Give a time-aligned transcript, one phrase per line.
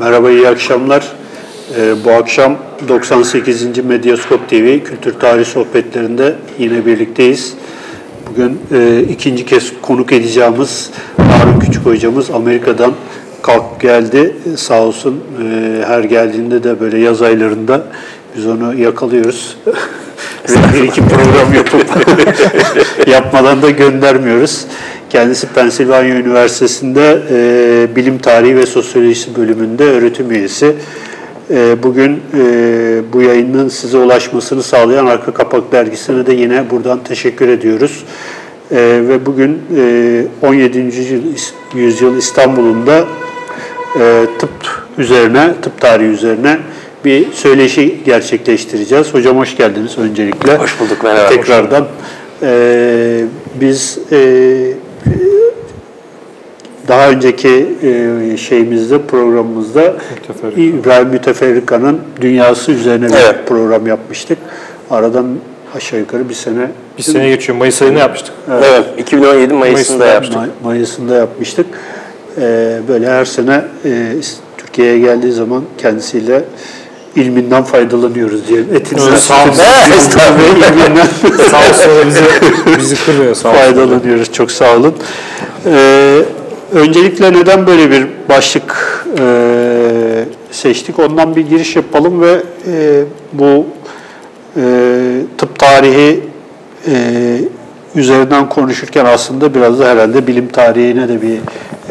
[0.00, 1.12] Merhaba, iyi akşamlar.
[1.76, 2.56] Ee, bu akşam
[2.88, 3.84] 98.
[3.84, 7.54] Medyaskop TV Kültür Tarih Sohbetlerinde yine birlikteyiz.
[8.30, 12.92] Bugün e, ikinci kez konuk edeceğimiz Harun Küçük hocamız Amerika'dan
[13.42, 14.36] kalk geldi.
[14.56, 17.82] Sağ olsun e, her geldiğinde de böyle yaz aylarında
[18.36, 19.56] biz onu yakalıyoruz.
[20.48, 21.86] Ve bir iki program yapıp
[23.08, 24.66] yapmadan da göndermiyoruz.
[25.10, 30.74] Kendisi Pensilvanya Üniversitesi'nde e, Bilim Tarihi ve Sosyolojisi bölümünde öğretim üyesi.
[31.50, 32.42] E, bugün e,
[33.12, 38.04] bu yayının size ulaşmasını sağlayan Arka Kapak Dergisi'ne de yine buradan teşekkür ediyoruz.
[38.70, 38.76] E,
[39.08, 40.78] ve bugün e, 17.
[41.74, 43.04] yüzyıl İstanbul'unda
[44.00, 44.50] e, tıp
[44.98, 46.58] üzerine, tıp tarihi üzerine
[47.04, 49.14] bir söyleşi gerçekleştireceğiz.
[49.14, 50.56] Hocam hoş geldiniz öncelikle.
[50.56, 51.28] Hoş bulduk, merhaba.
[51.28, 51.86] Tekrardan.
[52.42, 53.24] E,
[53.60, 54.18] biz e,
[56.88, 60.60] daha önceki e, şeyimizde, programımızda Müteferrika.
[60.60, 63.36] İbrahim Müteferrika'nın dünyası üzerine bir Evet.
[63.48, 64.38] program yapmıştık.
[64.90, 65.26] Aradan
[65.76, 67.58] aşağı yukarı bir sene Bir sene geçiyor.
[67.58, 68.34] Mayıs ayında yapmıştık.
[68.50, 70.34] Evet, 2017 Mayıs'ında Mayıs'ında yaptık.
[70.34, 71.66] May- Mayıs'ında yapmıştık.
[72.40, 74.12] Ee, böyle her sene e,
[74.58, 76.44] Türkiye'ye geldiği zaman kendisiyle
[77.18, 78.66] ilminden faydalanıyoruz diyelim.
[78.70, 78.88] Evet,
[79.20, 81.06] sağ ve ilminden
[81.50, 82.20] sağ olsun bizi,
[82.78, 83.60] bizi kırmıyor sağ olsun.
[83.60, 84.32] faydalanıyoruz.
[84.32, 84.94] Çok sağ olun.
[85.66, 86.18] Ee,
[86.72, 90.98] öncelikle neden böyle bir başlık e, seçtik?
[90.98, 92.42] Ondan bir giriş yapalım ve
[92.72, 93.66] e, bu
[94.56, 94.62] e,
[95.38, 96.20] tıp tarihi
[96.86, 96.94] e,
[97.94, 101.38] üzerinden konuşurken aslında biraz da herhalde bilim tarihine de bir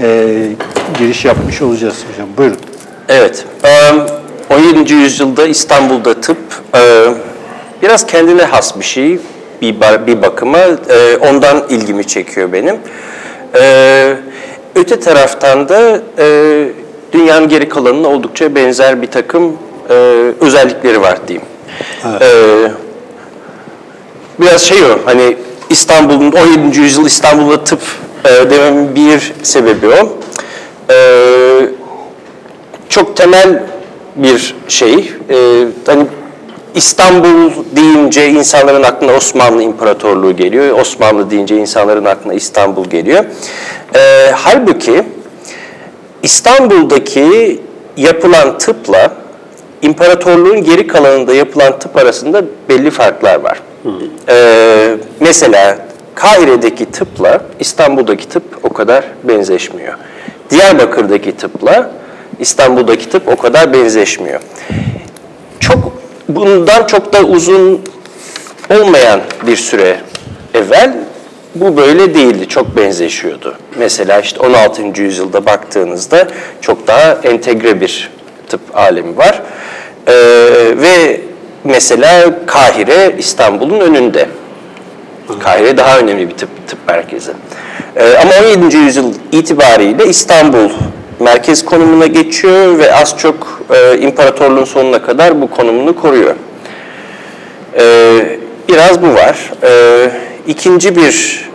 [0.02, 0.50] e,
[1.00, 2.28] giriş yapmış olacağız hocam.
[2.38, 2.58] Buyurun.
[3.10, 3.96] Evet, em,
[4.50, 4.94] 17.
[4.94, 6.38] yüzyılda İstanbul'da tıp
[6.76, 7.06] e,
[7.82, 9.20] biraz kendine has bir şey
[9.62, 10.58] bir, bir bakıma.
[10.90, 12.76] E, Ondan ilgimi çekiyor benim.
[13.56, 14.14] E,
[14.76, 16.68] Öte taraftan da e,
[17.12, 19.58] dünyanın geri kalanına oldukça benzer bir takım
[19.90, 19.94] e,
[20.42, 21.48] özellikleri var diyeyim.
[22.22, 22.28] E,
[24.40, 25.38] biraz şey o hani
[25.70, 26.80] İstanbul'un 17.
[26.80, 27.80] yüzyıl İstanbul'da tıp
[28.26, 30.18] e, dememin bir sebebi o.
[30.94, 30.98] E,
[32.90, 33.64] çok temel
[34.18, 35.14] bir şey.
[35.30, 36.06] E, hani
[36.76, 40.80] İstanbul deyince insanların aklına Osmanlı İmparatorluğu geliyor.
[40.80, 43.26] Osmanlı deyince insanların aklına İstanbul geliyor.
[43.96, 45.04] E, halbuki
[46.24, 47.62] İstanbul'daki
[47.98, 49.12] yapılan tıpla
[49.82, 53.62] imparatorluğun geri kalanında yapılan tıp arasında belli farklar var.
[54.30, 55.78] Ee, mesela
[56.16, 59.94] Kahire'deki tıpla İstanbul'daki tıp o kadar benzeşmiyor.
[60.50, 61.92] Diyarbakır'daki tıpla
[62.40, 64.40] İstanbul'daki tıp o kadar benzeşmiyor.
[65.60, 65.92] Çok
[66.30, 67.82] bundan çok da uzun
[68.70, 69.98] olmayan bir süre
[70.54, 70.94] evvel
[71.56, 73.58] bu böyle değildi, çok benzeşiyordu.
[73.80, 75.02] Mesela işte 16.
[75.02, 76.28] yüzyılda baktığınızda
[76.62, 78.12] çok daha entegre bir
[78.50, 79.42] tıp alemi var.
[80.08, 80.14] Ee,
[80.78, 81.22] ve
[81.64, 84.30] mesela Kahire İstanbul'un önünde.
[85.40, 87.32] Kahire daha önemli bir tıp, tıp merkezi.
[87.96, 88.78] Ee, ama 17.
[88.78, 90.70] yüzyıl itibariyle İstanbul
[91.20, 96.36] merkez konumuna geçiyor ve az çok e, imparatorluğun sonuna kadar bu konumunu koruyor.
[97.80, 98.40] Ee,
[98.70, 99.52] biraz bu var.
[99.64, 100.12] Ee,
[100.48, 101.50] ikinci bir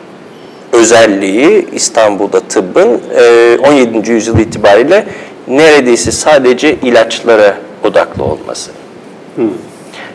[0.72, 4.10] özelliği İstanbul'da tıbbın e, 17.
[4.10, 5.06] yüzyıl itibariyle
[5.48, 8.70] neredeyse sadece ilaçlara odaklı olması.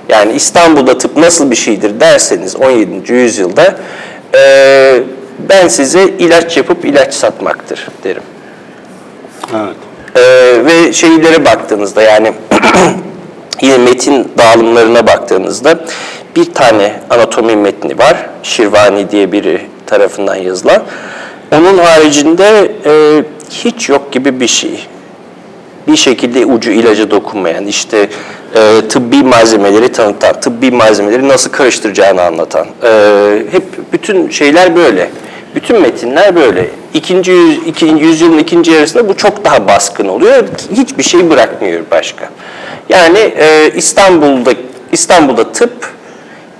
[0.09, 3.13] Yani İstanbul'da tıp nasıl bir şeydir derseniz 17.
[3.13, 3.75] yüzyılda
[4.35, 5.03] e,
[5.49, 8.23] ben size ilaç yapıp ilaç satmaktır derim.
[9.55, 9.75] Evet.
[10.15, 12.33] Ee, ve şeylere baktığınızda yani
[13.61, 15.79] yine metin dağılımlarına baktığınızda
[16.35, 18.29] bir tane anatomi metni var.
[18.43, 20.83] Şirvani diye biri tarafından yazılan.
[21.51, 24.87] Onun haricinde e, hiç yok gibi bir şey.
[25.87, 28.09] Bir şekilde ucu ilaca dokunmayan, işte
[28.55, 32.67] e, tıbbi malzemeleri tanıtan, tıbbi malzemeleri nasıl karıştıracağını anlatan.
[32.83, 32.89] E,
[33.51, 33.63] hep
[33.93, 35.09] bütün şeyler böyle.
[35.57, 36.69] Bütün metinler böyle.
[36.93, 40.47] İkinci, yüz, ikinci yüzyılın ikinci yarısında bu çok daha baskın oluyor.
[40.71, 42.29] Hiçbir şey bırakmıyor başka.
[42.89, 44.53] Yani e, İstanbul'da
[44.91, 45.91] İstanbul'da tıp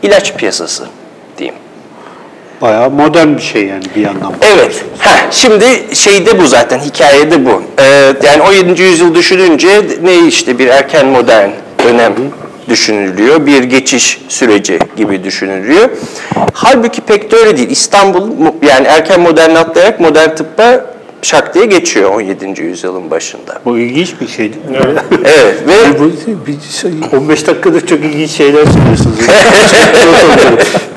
[0.04, 0.88] ilaç piyasası
[1.38, 1.60] diyeyim.
[2.62, 4.34] Bayağı modern bir şey yani bir yandan.
[4.42, 4.84] Evet.
[5.00, 7.64] Heh, şimdi şeyde bu zaten, hikayede bu.
[7.80, 8.82] Ee, yani 17.
[8.82, 11.50] yüzyıl düşününce ne işte bir erken modern
[11.84, 12.14] dönem
[12.70, 13.46] düşünülüyor.
[13.46, 15.90] Bir geçiş süreci gibi düşünülüyor.
[16.54, 17.70] Halbuki pek de öyle değil.
[17.70, 18.30] İstanbul
[18.62, 20.86] yani erken modern atlayarak modern tıbba
[21.22, 22.62] şak diye geçiyor 17.
[22.62, 23.60] yüzyılın başında.
[23.66, 24.78] Bu ilginç bir şey değil mi?
[25.26, 26.12] Evet ve Bu,
[26.48, 29.18] bir- 15 dakikadır çok ilginç şeyler söylüyorsunuz.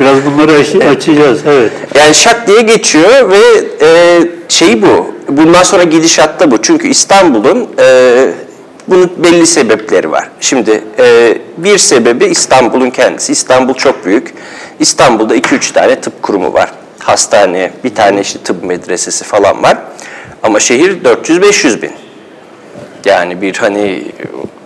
[0.00, 1.40] Biraz bunları aç- açacağız.
[1.48, 1.72] Evet.
[1.94, 3.38] Yani şak diye geçiyor ve
[3.86, 5.06] e, şey bu.
[5.28, 6.62] Bundan sonra gidişatta bu.
[6.62, 8.26] Çünkü İstanbul'un e,
[8.90, 10.28] Bunun belli sebepleri var.
[10.40, 13.32] Şimdi e, bir sebebi İstanbul'un kendisi.
[13.32, 14.34] İstanbul çok büyük.
[14.78, 16.70] İstanbul'da 2-3 tane tıp kurumu var.
[16.98, 19.78] Hastane, bir tane işte tıp medresesi falan var.
[20.42, 21.92] Ama şehir 400-500 bin.
[23.04, 24.04] Yani bir hani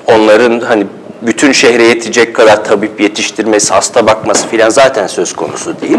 [0.07, 0.87] onların hani
[1.23, 5.99] bütün şehre yetecek kadar tabip yetiştirmesi, hasta bakması filan zaten söz konusu değil.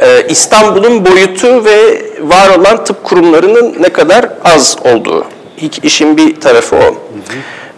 [0.00, 5.26] Ee, İstanbul'un boyutu ve var olan tıp kurumlarının ne kadar az olduğu.
[5.82, 6.94] İşin bir tarafı o.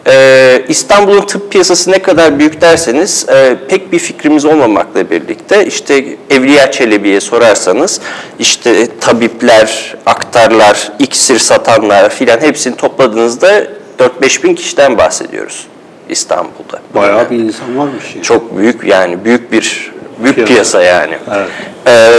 [0.06, 6.04] Ee, İstanbul'un tıp piyasası ne kadar büyük derseniz e, pek bir fikrimiz olmamakla birlikte işte
[6.31, 8.00] Evliya Çelebi'ye sorarsanız
[8.38, 13.66] işte tabipler, aktarlar, iksir satanlar filan hepsini topladığınızda
[13.98, 15.66] 4-5 bin kişiden bahsediyoruz
[16.08, 16.81] İstanbul'da.
[16.94, 18.22] Bayağı bir insan varmış ya.
[18.22, 20.52] Çok büyük yani büyük bir büyük Piyasa.
[20.52, 21.14] piyasa yani.
[21.34, 21.48] Evet.
[21.86, 22.10] Ee,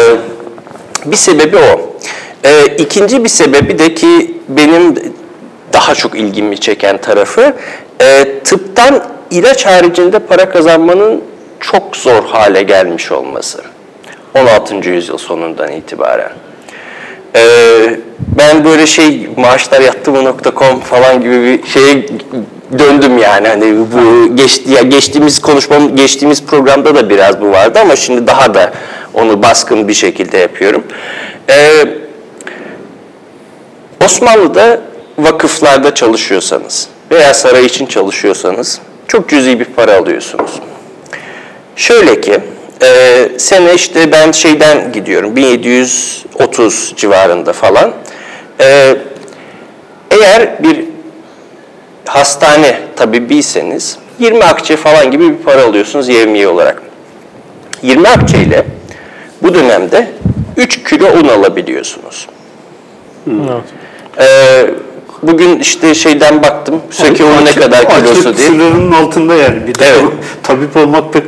[1.05, 1.95] bir sebebi o.
[2.43, 4.95] Ee, ikinci bir sebebi de ki benim
[5.75, 7.53] daha çok ilgimi çeken tarafı
[8.01, 11.23] e, tıptan ilaç haricinde para kazanmanın
[11.59, 13.61] çok zor hale gelmiş olması.
[14.35, 14.89] 16.
[14.89, 16.31] yüzyıl sonundan itibaren.
[17.35, 22.07] Ee, ben böyle şey maaşlar yattı.com falan gibi bir şeye
[22.79, 27.95] döndüm yani hani bu geçti ya geçtiğimiz konuşmam geçtiğimiz programda da biraz bu vardı ama
[27.95, 28.73] şimdi daha da
[29.13, 30.83] onu baskın bir şekilde yapıyorum.
[31.49, 31.85] Ee,
[34.05, 34.81] Osmanlı'da
[35.17, 40.51] vakıflarda çalışıyorsanız veya saray için çalışıyorsanız çok cüzi bir para alıyorsunuz.
[41.75, 42.39] Şöyle ki,
[42.81, 47.93] e, sene işte ben şeyden gidiyorum, 1730 civarında falan.
[48.59, 48.97] E,
[50.11, 50.85] eğer bir
[52.05, 56.81] hastane tabibiyseniz 20 akçe falan gibi bir para alıyorsunuz yevmiye olarak.
[57.83, 58.65] 20 akçe ile
[59.41, 60.07] bu dönemde
[60.57, 62.27] 3 kilo un alabiliyorsunuz.
[63.27, 63.63] Evet.
[64.19, 64.65] Ee,
[65.27, 68.47] bugün işte şeyden baktım, söke unu ne kadar kilosu diye.
[68.47, 69.67] sınırının altında yani.
[69.67, 70.03] Bir de Evet.
[70.43, 71.23] tabip olmak pek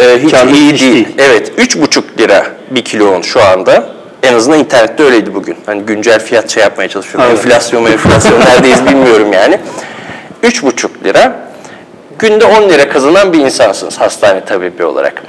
[0.00, 0.80] Ee, hiç iyi değil.
[0.80, 1.08] değil.
[1.18, 3.88] Evet, üç buçuk lira bir kilo un şu anda.
[4.22, 5.56] En azından internette öyleydi bugün.
[5.66, 7.30] Hani güncel fiyat şey yapmaya çalışıyorum.
[7.30, 7.44] Evet.
[7.44, 9.60] Enflasyon mu enflasyon neredeyiz bilmiyorum yani.
[10.42, 11.50] Üç buçuk lira.
[12.18, 15.22] Günde 10 lira kazanan bir insansınız hastane tabibi olarak.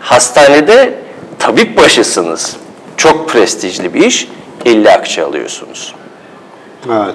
[0.00, 0.94] Hastanede
[1.38, 2.56] tabip başısınız.
[2.96, 4.28] Çok prestijli bir iş.
[4.64, 5.94] 50 akçe alıyorsunuz.
[6.86, 7.14] Evet.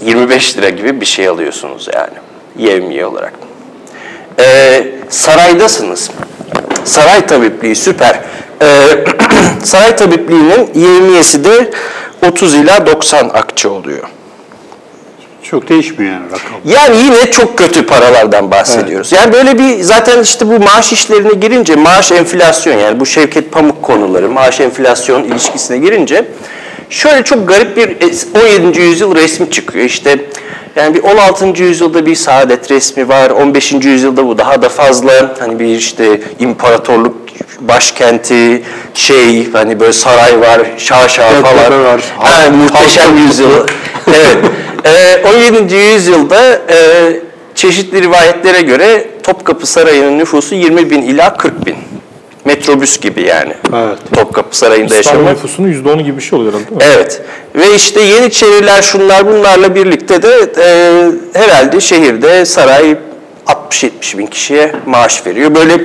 [0.00, 2.14] 25 lira gibi bir şey alıyorsunuz yani
[2.58, 3.32] yevmiye olarak.
[4.38, 6.10] Ee, saraydasınız.
[6.84, 8.20] Saray tabipliği süper.
[8.62, 9.04] Ee,
[9.62, 11.70] saray tabipliğinin yevmiyesi de
[12.26, 14.08] 30 ila 90 akçe oluyor.
[15.42, 16.60] Çok değişmiyor yani rakam.
[16.64, 19.12] Yani yine çok kötü paralardan bahsediyoruz.
[19.12, 23.82] Yani böyle bir zaten işte bu maaş işlerine girince maaş enflasyon yani bu Şevket Pamuk
[23.82, 26.24] konuları maaş enflasyon ilişkisine girince
[26.92, 28.80] şöyle çok garip bir es- 17.
[28.80, 29.84] yüzyıl resmi çıkıyor.
[29.84, 30.18] İşte
[30.76, 31.62] yani bir 16.
[31.62, 33.30] yüzyılda bir saadet resmi var.
[33.30, 33.88] 15.
[33.88, 35.34] yüzyılda bu daha da fazla.
[35.40, 37.16] Hani bir işte imparatorluk
[37.60, 38.62] başkenti
[38.94, 41.84] şey hani böyle saray var, şaşa falan.
[41.84, 43.50] var, Ha, muhteşem yüzyıl.
[44.08, 44.36] evet.
[44.84, 45.74] Ee, 17.
[45.74, 46.76] yüzyılda e,
[47.54, 51.76] çeşitli rivayetlere göre Topkapı Sarayı'nın nüfusu 20 bin ila 40 bin.
[52.44, 53.52] Metrobüs gibi yani.
[53.74, 53.98] Evet.
[54.14, 55.44] Topkapı Sarayı'nda İstanbul yaşamak.
[55.44, 56.84] nüfusunun %10'u gibi bir şey oluyor herhalde?
[56.84, 57.22] Evet.
[57.54, 60.68] Ve işte Yeniçeriler şunlar bunlarla birlikte de e,
[61.38, 62.96] herhalde şehirde saray
[63.46, 65.54] 60-70 bin kişiye maaş veriyor.
[65.54, 65.80] Böyle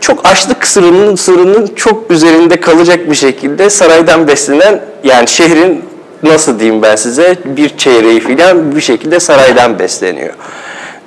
[0.00, 5.84] çok açlık sırrının, sırrının çok üzerinde kalacak bir şekilde saraydan beslenen yani şehrin
[6.22, 10.34] nasıl diyeyim ben size bir çeyreği filan bir şekilde saraydan besleniyor.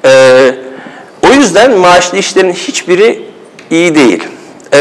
[0.06, 0.12] E,
[1.30, 3.24] o yüzden maaşlı işlerin hiçbiri
[3.72, 4.24] iyi değil.
[4.76, 4.80] E,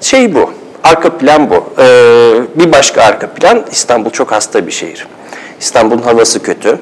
[0.00, 0.50] şey bu,
[0.84, 1.64] arka plan bu.
[1.78, 5.06] Ee, bir başka arka plan, İstanbul çok hasta bir şehir.
[5.60, 6.78] İstanbul'un havası kötü.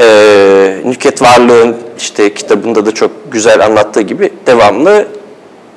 [0.00, 5.06] Ee, Nüket Varlığın işte kitabında da çok güzel anlattığı gibi devamlı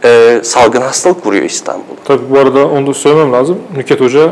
[0.06, 1.98] e, salgın hastalık vuruyor İstanbul'u.
[2.06, 3.58] Tabii bu arada onu da söylemem lazım.
[3.78, 4.32] Nüket Hoca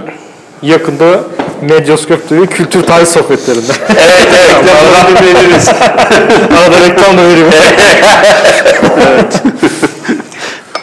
[0.61, 1.19] yakında
[1.61, 3.71] Medyaskop TV kültür tarih sohbetlerinde.
[3.89, 4.55] Evet, evet.
[5.05, 5.69] Arada veririz.
[6.63, 7.51] Arada reklam da veriyor.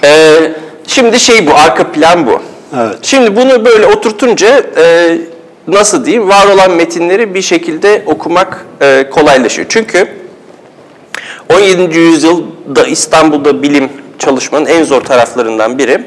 [0.09, 0.53] Ee,
[0.87, 2.43] şimdi şey bu, arka plan bu.
[2.77, 2.97] Evet.
[3.03, 5.19] Şimdi bunu böyle oturtunca e,
[5.69, 9.67] nasıl diyeyim, var olan metinleri bir şekilde okumak e, kolaylaşıyor.
[9.71, 10.09] Çünkü
[11.53, 11.99] 17.
[11.99, 13.89] yüzyılda İstanbul'da bilim
[14.19, 16.03] çalışmanın en zor taraflarından biri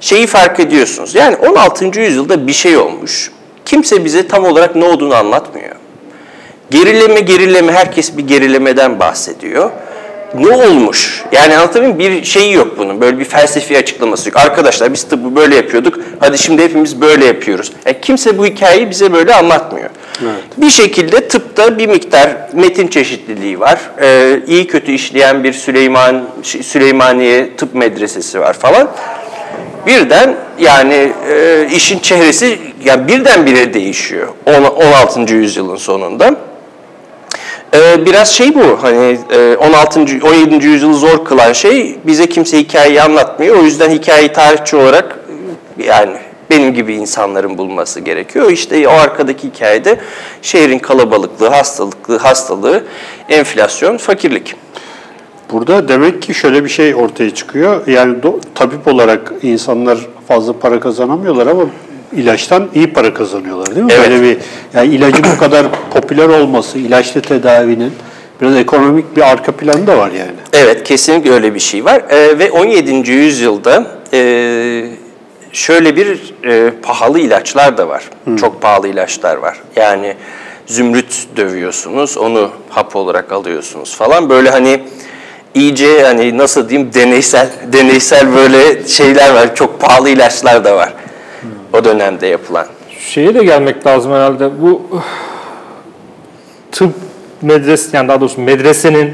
[0.00, 1.14] şeyi fark ediyorsunuz.
[1.14, 2.00] Yani 16.
[2.00, 3.30] yüzyılda bir şey olmuş.
[3.64, 5.74] Kimse bize tam olarak ne olduğunu anlatmıyor.
[6.70, 9.70] Gerileme gerileme herkes bir gerilemeden bahsediyor.
[10.38, 11.24] Ne olmuş?
[11.32, 13.00] Yani anlatayım bir şeyi yok bunun.
[13.00, 14.36] Böyle bir felsefi açıklaması yok.
[14.36, 15.98] Arkadaşlar biz tıbbı böyle yapıyorduk.
[16.20, 17.72] Hadi şimdi hepimiz böyle yapıyoruz.
[17.86, 19.90] Yani kimse bu hikayeyi bize böyle anlatmıyor.
[20.56, 23.78] Bir şekilde tıpta bir miktar metin çeşitliliği var.
[24.02, 28.90] Ee, iyi kötü işleyen bir Süleyman Süleymaniye Tıp Medresesi var falan.
[29.86, 34.28] Birden yani e, işin çehresi yani birdenbire değişiyor.
[34.46, 35.34] On- 16.
[35.34, 36.36] yüzyılın sonunda.
[37.74, 40.00] Ee, biraz şey bu hani e, 16.
[40.00, 40.66] 17.
[40.66, 43.56] yüzyılı zor kılan şey bize kimse hikayeyi anlatmıyor.
[43.56, 45.18] O yüzden hikayeyi tarihçi olarak
[45.78, 46.16] e, yani
[46.50, 48.50] benim gibi insanların bulması gerekiyor.
[48.50, 50.00] İşte o arkadaki hikayede
[50.42, 52.84] şehrin kalabalıklığı, hastalıklı, hastalığı,
[53.28, 54.54] enflasyon, fakirlik.
[55.52, 57.86] Burada demek ki şöyle bir şey ortaya çıkıyor.
[57.86, 61.64] Yani do- tabip olarak insanlar fazla para kazanamıyorlar ama
[62.14, 63.92] ilaçtan iyi para kazanıyorlar değil mi?
[63.92, 64.10] Evet.
[64.10, 64.38] Böyle bir
[64.74, 67.92] yani ilacın bu kadar popüler olması, ilaçlı tedavinin
[68.40, 70.32] biraz ekonomik bir arka planı da var yani.
[70.52, 72.02] Evet, kesinlikle öyle bir şey var.
[72.08, 73.10] Ee, ve 17.
[73.10, 74.84] yüzyılda e,
[75.52, 78.10] şöyle bir e, pahalı ilaçlar da var.
[78.40, 79.60] Çok pahalı ilaçlar var.
[79.76, 80.14] Yani
[80.66, 84.30] zümrüt dövüyorsunuz, onu hap olarak alıyorsunuz falan.
[84.30, 84.80] Böyle hani
[85.54, 89.54] iyice hani nasıl diyeyim deneysel deneysel böyle şeyler var.
[89.54, 90.92] Çok pahalı ilaçlar da var.
[91.74, 92.66] O dönemde yapılan.
[92.98, 94.50] Şeye de gelmek lazım herhalde.
[94.62, 94.82] Bu
[96.72, 96.90] tıp
[97.42, 99.10] medrese yani daha doğrusu medresenin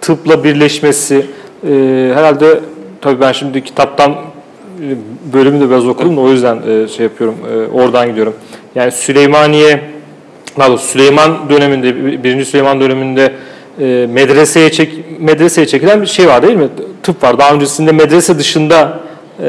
[0.00, 1.26] tıpla birleşmesi
[1.68, 1.70] e,
[2.14, 2.60] herhalde
[3.00, 4.16] tabii ben şimdi kitaptan e,
[5.32, 8.34] bölümü de biraz okudum da o yüzden e, şey yapıyorum e, oradan gidiyorum.
[8.74, 9.80] Yani Süleymaniye
[10.58, 13.32] daha doğrusu Süleyman döneminde birinci Süleyman döneminde
[13.80, 16.68] e, medreseye çek medreseye çekilen bir şey var değil mi?
[17.02, 17.38] Tıp var.
[17.38, 19.07] Daha öncesinde medrese dışında
[19.42, 19.48] e,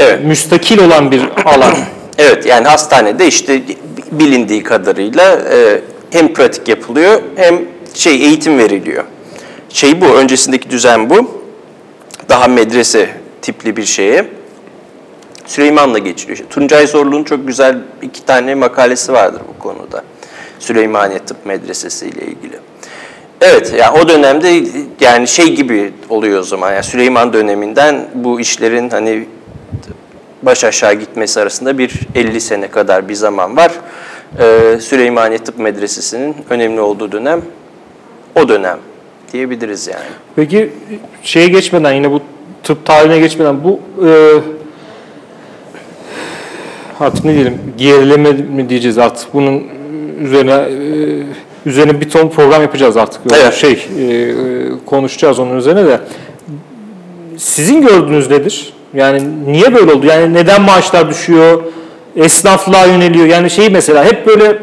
[0.00, 0.24] Evet.
[0.24, 1.74] müstakil olan bir alan.
[2.20, 3.62] Evet yani hastanede işte
[4.12, 7.58] bilindiği kadarıyla e, hem pratik yapılıyor hem
[7.94, 9.04] şey eğitim veriliyor.
[9.68, 11.42] Şey bu, öncesindeki düzen bu.
[12.28, 13.08] Daha medrese
[13.42, 14.24] tipli bir şeye.
[15.46, 16.38] Süleyman'la geçiliyor.
[16.50, 20.04] Tuncay Zorlu'nun çok güzel iki tane makalesi vardır bu konuda.
[20.58, 22.58] Süleymaniye Tıp Medresesi ile ilgili.
[23.40, 24.62] Evet, yani o dönemde
[25.00, 26.72] yani şey gibi oluyor o zaman.
[26.72, 29.24] Yani Süleyman döneminden bu işlerin hani
[30.42, 33.72] baş aşağı gitmesi arasında bir 50 sene kadar bir zaman var.
[34.38, 37.42] Ee, Süleymaniye Tıp Medresesi'nin önemli olduğu dönem
[38.36, 38.78] o dönem
[39.32, 40.06] diyebiliriz yani.
[40.36, 40.70] Peki
[41.22, 42.20] şeye geçmeden yine bu
[42.62, 44.10] tıp tarihine geçmeden bu e,
[47.00, 49.64] artık ne diyelim gerileme mi diyeceğiz artık bunun
[50.20, 50.68] üzerine e,
[51.66, 53.20] üzerine bir ton program yapacağız artık.
[53.32, 53.54] Evet.
[53.54, 54.34] Şey e, e,
[54.86, 56.00] konuşacağız onun üzerine de.
[57.36, 58.72] Sizin gördüğünüz nedir?
[58.94, 60.06] Yani niye böyle oldu?
[60.06, 61.62] Yani neden maaşlar düşüyor?
[62.16, 63.26] Esnaflığa yöneliyor.
[63.26, 64.58] Yani şey mesela hep böyle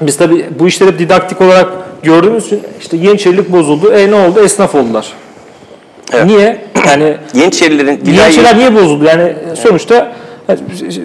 [0.00, 1.68] biz tabii bu işleri hep didaktik olarak
[2.02, 3.92] gördüğümüz için işte Yeniçerilik bozuldu.
[3.92, 4.40] E ne oldu?
[4.40, 5.12] Esnaf oldular.
[6.12, 6.26] Evet.
[6.26, 6.60] Niye?
[6.86, 9.04] Yani Yeniçerilerin Yeniçeriler niye bozuldu?
[9.04, 10.12] Yani sonuçta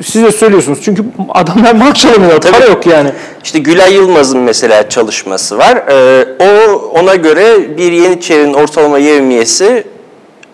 [0.05, 0.79] siz de söylüyorsunuz.
[0.83, 2.51] Çünkü adamlar maaş alamıyorlar.
[2.51, 3.11] Para yok yani.
[3.43, 5.77] İşte Gülay Yılmaz'ın mesela çalışması var.
[5.89, 9.83] Ee, o ona göre bir Yeniçerinin ortalama yevmiyesi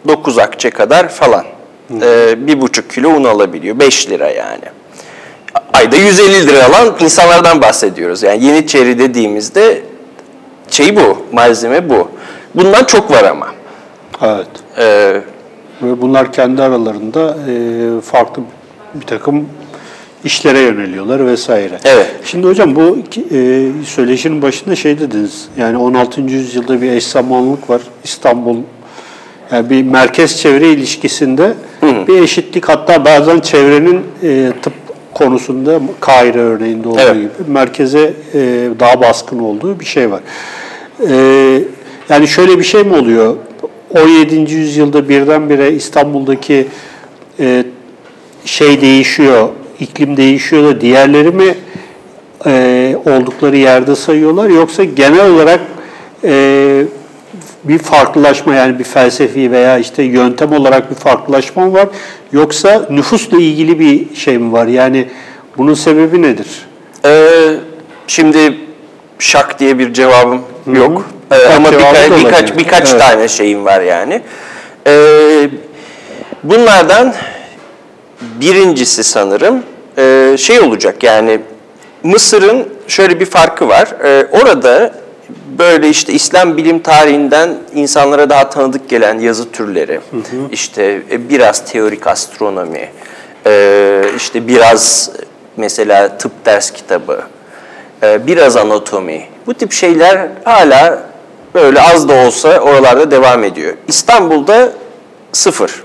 [0.07, 1.45] 9 akçe kadar falan.
[2.01, 3.79] Ee, bir buçuk kilo un alabiliyor.
[3.79, 4.63] 5 lira yani.
[5.73, 8.23] Ayda 150 lira alan insanlardan bahsediyoruz.
[8.23, 9.81] Yani Yeniçeri dediğimizde
[10.69, 12.09] şey bu, malzeme bu.
[12.55, 13.47] Bundan çok var ama.
[14.21, 14.47] Evet.
[14.77, 15.21] Ee,
[15.81, 18.41] Ve bunlar kendi aralarında e, farklı
[18.95, 19.45] bir takım
[20.23, 21.79] işlere yöneliyorlar vesaire.
[21.85, 22.12] Evet.
[22.25, 22.97] Şimdi hocam bu
[23.31, 25.47] e, söyleşinin başında şey dediniz.
[25.57, 26.21] Yani 16.
[26.21, 27.81] yüzyılda bir eş zamanlılık var.
[28.03, 28.57] İstanbul
[29.51, 31.53] yani bir merkez çevre ilişkisinde
[32.07, 34.73] bir eşitlik hatta bazen çevrenin e, tıp
[35.13, 37.15] konusunda Kahire örneğinde olduğu Evet.
[37.15, 40.21] gibi merkeze e, daha baskın olduğu bir şey var.
[41.09, 41.15] E,
[42.09, 43.35] yani şöyle bir şey mi oluyor?
[43.89, 44.53] 17.
[44.53, 46.67] yüzyılda birdenbire İstanbul'daki
[47.39, 47.63] e,
[48.45, 51.55] şey değişiyor, iklim değişiyor da diğerleri mi
[52.45, 55.59] e, oldukları yerde sayıyorlar yoksa genel olarak
[56.23, 56.83] e,
[57.63, 61.88] bir farklılaşma yani bir felsefi veya işte yöntem olarak bir farklılaşma mı var
[62.31, 65.07] yoksa nüfusla ilgili bir şey mi var yani
[65.57, 66.47] bunun sebebi nedir?
[67.05, 67.55] Ee,
[68.07, 68.57] şimdi
[69.19, 70.41] şak diye bir cevabım
[70.73, 71.09] yok.
[71.31, 73.01] Ee, ama cevabı birkaç birkaç Evet.
[73.01, 74.21] tane şeyim var yani.
[74.88, 75.50] Ee,
[76.43, 77.13] bunlardan
[78.41, 79.63] birincisi sanırım
[79.97, 81.39] e, şey olacak yani
[82.03, 83.87] Mısır'ın şöyle bir farkı var.
[84.03, 84.93] Ee, orada
[85.59, 89.99] böyle işte İslam bilim tarihinden insanlara daha tanıdık gelen yazı türleri,
[90.51, 92.89] işte e, biraz teorik astronomi,
[93.45, 95.11] e, işte biraz
[95.57, 97.21] mesela tıp ders kitabı,
[98.03, 99.25] e, biraz anatomi.
[99.47, 100.99] Bu tip şeyler hala
[101.53, 103.73] böyle az da olsa oralarda devam ediyor.
[103.87, 104.69] İstanbul'da
[105.31, 105.83] sıfır.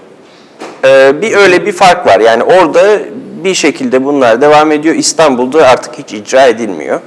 [0.85, 2.21] E, bir öyle bir fark var.
[2.21, 2.99] Yani orada
[3.45, 4.95] bir şekilde bunlar devam ediyor.
[4.95, 7.01] İstanbul'da artık hiç icra edilmiyor.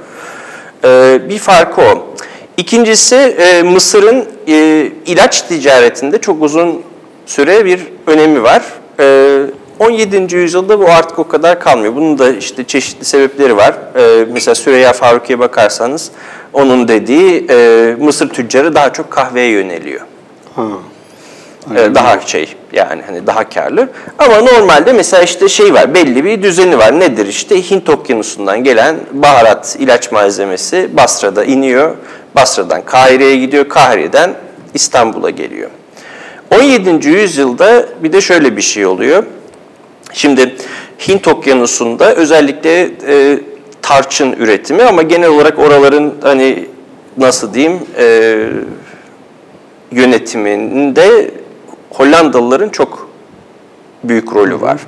[0.84, 2.14] E, bir farkı o.
[2.56, 6.82] İkincisi e, Mısır'ın e, ilaç ticaretinde çok uzun
[7.26, 8.62] süre bir önemi var.
[9.00, 9.46] E,
[9.78, 10.36] 17.
[10.36, 11.96] yüzyılda bu artık o kadar kalmıyor.
[11.96, 13.74] Bunun da işte çeşitli sebepleri var.
[13.96, 16.10] E, mesela Süreyya Faruki'ye bakarsanız
[16.52, 20.00] onun dediği e, Mısır tüccarı daha çok kahveye yöneliyor.
[20.56, 20.62] Ha.
[21.70, 23.88] Ee, daha şey yani hani daha karlı.
[24.18, 27.00] Ama normalde mesela işte şey var belli bir düzeni var.
[27.00, 31.94] Nedir işte Hint okyanusundan gelen baharat ilaç malzemesi Basra'da iniyor.
[32.36, 33.68] Basra'dan Kahire'ye gidiyor.
[33.68, 34.34] Kahire'den
[34.74, 35.70] İstanbul'a geliyor.
[36.54, 37.08] 17.
[37.08, 39.24] yüzyılda bir de şöyle bir şey oluyor.
[40.12, 40.56] Şimdi
[41.08, 43.38] Hint okyanusunda özellikle e,
[43.82, 46.66] tarçın üretimi ama genel olarak oraların hani
[47.16, 48.36] nasıl diyeyim e,
[49.92, 51.30] yönetiminde
[51.94, 53.08] Hollandalıların çok
[54.04, 54.80] büyük rolü var.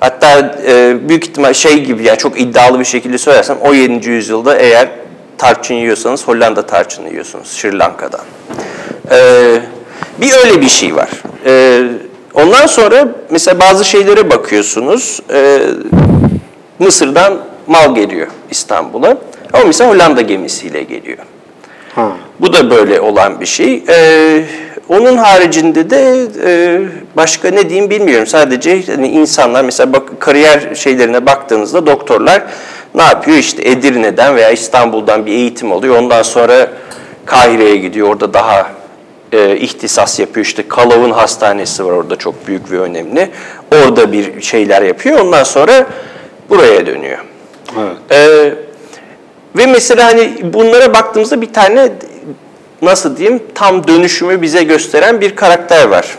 [0.00, 4.10] Hatta e, büyük ihtimal şey gibi yani çok iddialı bir şekilde söylersem 17.
[4.10, 4.88] yüzyılda eğer
[5.38, 8.24] tarçın yiyorsanız Hollanda tarçını yiyorsunuz Sri Lanka'dan.
[9.10, 9.18] E,
[10.20, 11.08] bir öyle bir şey var.
[11.46, 11.82] E,
[12.34, 15.20] ondan sonra mesela bazı şeylere bakıyorsunuz.
[15.32, 15.60] E,
[16.78, 19.18] Mısır'dan mal geliyor İstanbul'a.
[19.52, 21.18] Ama mesela Hollanda gemisiyle geliyor.
[21.94, 22.12] Ha.
[22.40, 23.84] Bu da böyle olan bir şey.
[23.88, 24.44] Ee,
[24.88, 26.80] onun haricinde de e,
[27.16, 28.26] başka ne diyeyim bilmiyorum.
[28.26, 32.42] Sadece hani insanlar mesela bak, kariyer şeylerine baktığınızda doktorlar
[32.94, 33.36] ne yapıyor?
[33.38, 35.96] İşte Edirne'den veya İstanbul'dan bir eğitim alıyor.
[35.96, 36.68] Ondan sonra
[37.24, 38.08] Kahire'ye gidiyor.
[38.08, 38.70] Orada daha
[39.32, 40.46] e, ihtisas yapıyor.
[40.46, 43.30] İşte Kalav'ın hastanesi var orada çok büyük ve önemli.
[43.72, 45.18] Orada bir şeyler yapıyor.
[45.18, 45.86] Ondan sonra
[46.50, 47.18] buraya dönüyor.
[47.78, 47.96] Evet.
[48.10, 48.54] Ee,
[49.56, 51.88] ve mesela hani bunlara baktığımızda bir tane
[52.82, 56.18] nasıl diyeyim tam dönüşümü bize gösteren bir karakter var.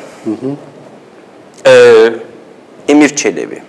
[1.65, 2.09] Ee,
[2.87, 3.61] Emir Çelebi.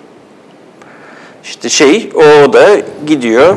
[1.45, 2.67] İşte şey o da
[3.07, 3.57] gidiyor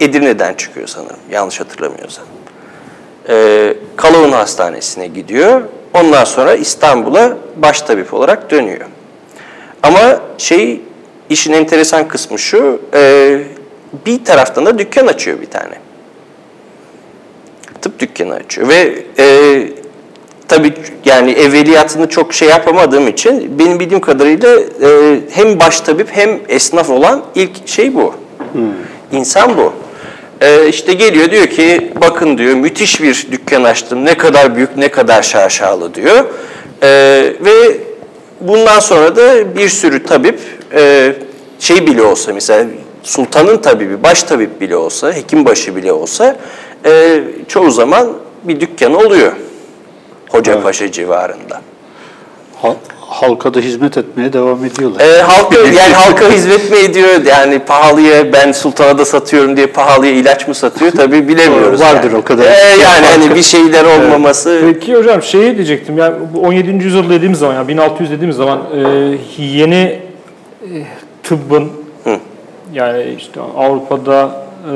[0.00, 2.24] Edirne'den çıkıyor sanırım yanlış hatırlamıyorsam.
[3.28, 3.74] Ee,
[4.32, 5.62] Hastanesi'ne gidiyor.
[5.94, 8.86] Ondan sonra İstanbul'a baştabip olarak dönüyor.
[9.82, 10.80] Ama şey
[11.30, 13.42] işin enteresan kısmı şu, e,
[14.06, 15.74] bir taraftan da dükkan açıyor bir tane.
[17.82, 19.68] Tıp dükkanı açıyor ve e,
[20.48, 20.72] tabii
[21.04, 27.24] yani evveliyatını çok şey yapamadığım için benim bildiğim kadarıyla e, hem baştabip hem esnaf olan
[27.34, 28.14] ilk şey bu.
[29.12, 29.72] İnsan bu.
[30.40, 34.88] E, işte geliyor diyor ki bakın diyor müthiş bir dükkan açtım ne kadar büyük ne
[34.88, 36.24] kadar şaşalı diyor.
[36.82, 36.88] E,
[37.40, 37.76] ve
[38.40, 40.40] bundan sonra da bir sürü tabip
[40.74, 41.12] e,
[41.58, 42.66] şey bile olsa mesela
[43.02, 46.36] sultanın tabibi, baş tabip bile olsa, hekimbaşı bile olsa
[46.86, 48.08] e, çoğu zaman
[48.44, 49.32] bir dükkanı oluyor
[50.30, 51.60] Hocapaşa civarında.
[52.62, 55.00] Ha- halka da hizmet etmeye devam ediyorlar.
[55.00, 57.08] E, halka yani halka hizmet mi ediyor?
[57.24, 60.92] Yani pahalıya ben sultana da satıyorum diye pahalıya ilaç mı satıyor?
[60.92, 61.80] Tabii bilemiyoruz.
[61.80, 62.16] Vardır yani.
[62.16, 62.44] o kadar.
[62.44, 64.60] E, yani hani bir şeyler olmaması.
[64.72, 66.84] Peki hocam şeyi diyecektim yani bu 17.
[66.84, 69.98] yüzyıl dediğimiz zaman yani 1600 dediğimiz zaman e, yeni
[70.62, 70.72] e,
[71.22, 71.70] tıbbın
[72.72, 74.74] yani işte Avrupa'da e,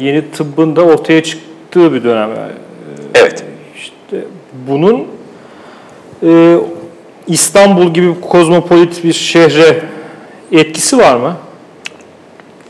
[0.00, 2.28] yeni tıbbın da ortaya çıktığı bir dönem.
[2.28, 2.52] Yani.
[3.14, 3.44] Evet.
[3.76, 4.24] İşte
[4.68, 5.06] bunun
[6.22, 6.56] e,
[7.26, 9.82] İstanbul gibi kozmopolit bir şehre
[10.52, 11.36] etkisi var mı?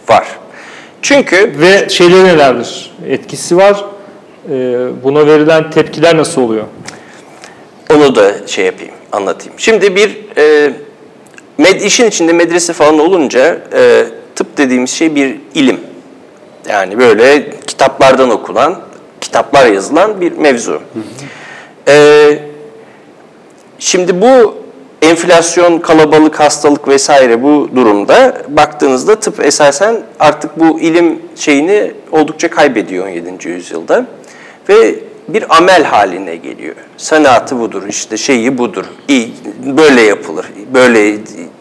[0.09, 0.27] Var.
[1.03, 2.91] Çünkü Ve şeyleri nelerdir?
[3.09, 3.85] Etkisi var.
[4.51, 6.65] E, buna verilen tepkiler nasıl oluyor?
[7.95, 9.55] Onu da şey yapayım, anlatayım.
[9.59, 10.73] Şimdi bir e,
[11.59, 14.05] med, işin içinde medrese falan olunca e,
[14.35, 15.76] tıp dediğimiz şey bir ilim.
[16.69, 18.81] Yani böyle kitaplardan okunan,
[19.21, 20.83] kitaplar yazılan bir mevzu.
[21.89, 22.39] E,
[23.79, 24.55] şimdi bu
[25.03, 33.07] enflasyon, kalabalık, hastalık vesaire bu durumda baktığınızda tıp esasen artık bu ilim şeyini oldukça kaybediyor
[33.07, 33.49] 17.
[33.49, 34.07] yüzyılda.
[34.69, 34.95] Ve
[35.29, 36.75] bir amel haline geliyor.
[36.97, 38.85] Sanatı budur, işte şeyi budur,
[39.65, 41.19] böyle yapılır, böyle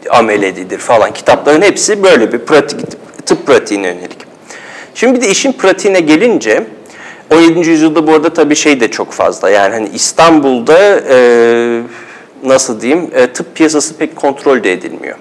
[0.10, 1.14] amel edilir falan.
[1.14, 2.80] Kitapların hepsi böyle bir pratik,
[3.26, 4.25] tıp pratiğine yönelik.
[4.96, 6.64] Şimdi bir de işin pratiğine gelince
[7.34, 7.70] 17.
[7.70, 9.50] yüzyılda bu arada tabii şey de çok fazla.
[9.50, 11.18] Yani hani İstanbul'da e,
[12.44, 15.18] nasıl diyeyim e, tıp piyasası pek kontrol de edilmiyor.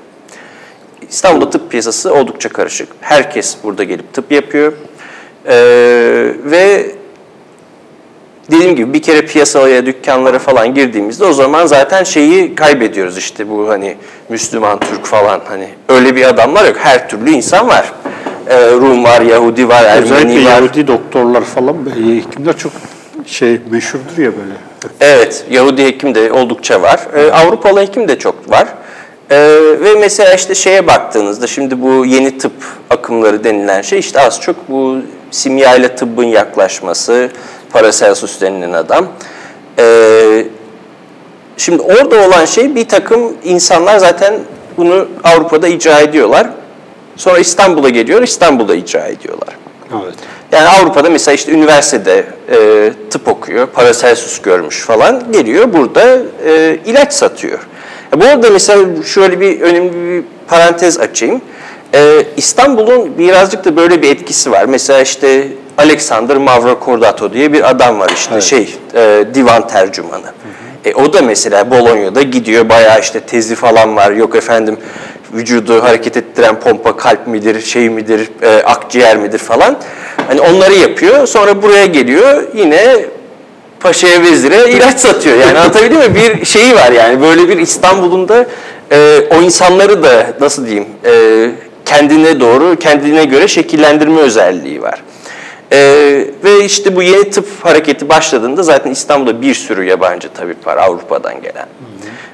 [1.10, 2.88] İstanbul'da tıp piyasası oldukça karışık.
[3.00, 4.72] Herkes burada gelip tıp yapıyor.
[5.46, 5.56] E,
[6.44, 6.90] ve
[8.50, 13.68] dediğim gibi bir kere piyasaya, dükkanlara falan girdiğimizde o zaman zaten şeyi kaybediyoruz işte bu
[13.68, 13.96] hani
[14.28, 16.76] Müslüman, Türk falan hani öyle bir adamlar yok.
[16.78, 17.92] Her türlü insan var.
[18.48, 20.50] Ee, Rum var, Yahudi var, Özellikle Ermeni var.
[20.50, 22.72] Yahudi doktorlar falan, e, hekimler çok
[23.26, 24.54] şey meşhurdur ya böyle.
[25.00, 27.00] Evet, Yahudi hekim de oldukça var.
[27.16, 28.68] Ee, Avrupalı hekim de çok var.
[29.30, 29.36] Ee,
[29.80, 32.52] ve mesela işte şeye baktığınızda şimdi bu yeni tıp
[32.90, 34.96] akımları denilen şey işte az çok bu
[35.30, 37.30] simya ile tıbbın yaklaşması,
[37.72, 39.06] Paracelsus denilen adam.
[39.78, 40.46] Ee,
[41.56, 44.34] şimdi orada olan şey bir takım insanlar zaten
[44.76, 46.46] bunu Avrupa'da icra ediyorlar.
[47.16, 49.56] Sonra İstanbul'a geliyor, İstanbul'da icra ediyorlar.
[49.92, 50.14] Evet.
[50.52, 57.12] Yani Avrupa'da mesela işte üniversitede e, tıp okuyor, Paracelsus görmüş falan geliyor burada e, ilaç
[57.12, 57.58] satıyor.
[58.16, 61.40] E, bu arada mesela şöyle bir önemli bir parantez açayım.
[61.94, 64.64] E, İstanbul'un birazcık da böyle bir etkisi var.
[64.64, 65.48] Mesela işte
[65.78, 70.26] Alexander Mavrocordato diye bir adam var işte şey e, divan tercümanı.
[70.84, 74.10] E, o da mesela Bolonya'da gidiyor bayağı işte tezi falan var.
[74.10, 74.78] Yok efendim
[75.34, 79.78] vücudu hareket ettiren pompa kalp midir, şey midir, e, akciğer midir falan.
[80.28, 81.26] Hani onları yapıyor.
[81.26, 82.96] Sonra buraya geliyor yine
[83.80, 85.36] paşaya vezire ilaç satıyor.
[85.36, 86.14] Yani anlatabildim mi?
[86.14, 88.46] Bir şeyi var yani böyle bir İstanbul'un da
[88.92, 91.50] e, o insanları da nasıl diyeyim e,
[91.84, 95.02] kendine doğru, kendine göre şekillendirme özelliği var.
[95.72, 95.78] E,
[96.44, 101.34] ve işte bu yeni tıp hareketi başladığında zaten İstanbul'da bir sürü yabancı tabip var Avrupa'dan
[101.42, 101.66] gelen.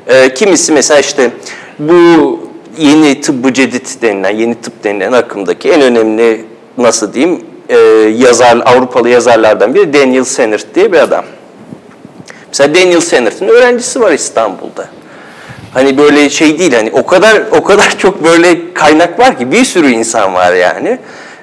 [0.06, 1.30] E, kimisi mesela işte
[1.78, 2.40] bu
[2.80, 6.44] yeni tıbbı cedid denilen, yeni tıp denilen akımdaki en önemli
[6.78, 7.76] nasıl diyeyim e,
[8.18, 11.24] yazar, Avrupalı yazarlardan biri Daniel Sennert diye bir adam.
[12.48, 14.88] Mesela Daniel Sennert'in öğrencisi var İstanbul'da.
[15.74, 19.64] Hani böyle şey değil hani o kadar o kadar çok böyle kaynak var ki bir
[19.64, 20.98] sürü insan var yani.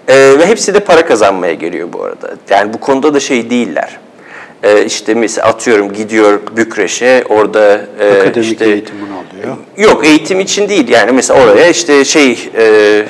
[0.07, 2.29] Ee, ve hepsi de para kazanmaya geliyor bu arada.
[2.49, 3.97] Yani bu konuda da şey değiller.
[4.63, 9.57] Ee, işte mesela atıyorum gidiyor Bükreş'e orada e, Akademik işte eğitimini alıyor.
[9.77, 13.05] Yok eğitim için değil yani mesela oraya işte şey e,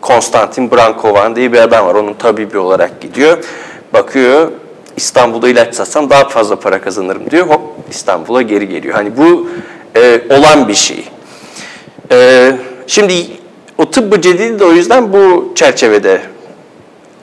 [0.00, 3.38] Konstantin Brankovan diye bir adam var onun tabibi olarak gidiyor.
[3.92, 4.50] Bakıyor
[4.96, 8.94] İstanbul'da ilaç satsam daha fazla para kazanırım diyor hop İstanbul'a geri geliyor.
[8.94, 9.48] Hani bu
[9.96, 11.08] e, olan bir şey.
[12.12, 12.50] E,
[12.86, 13.26] şimdi
[13.78, 16.20] o tıbbı cedidi de o yüzden bu çerçevede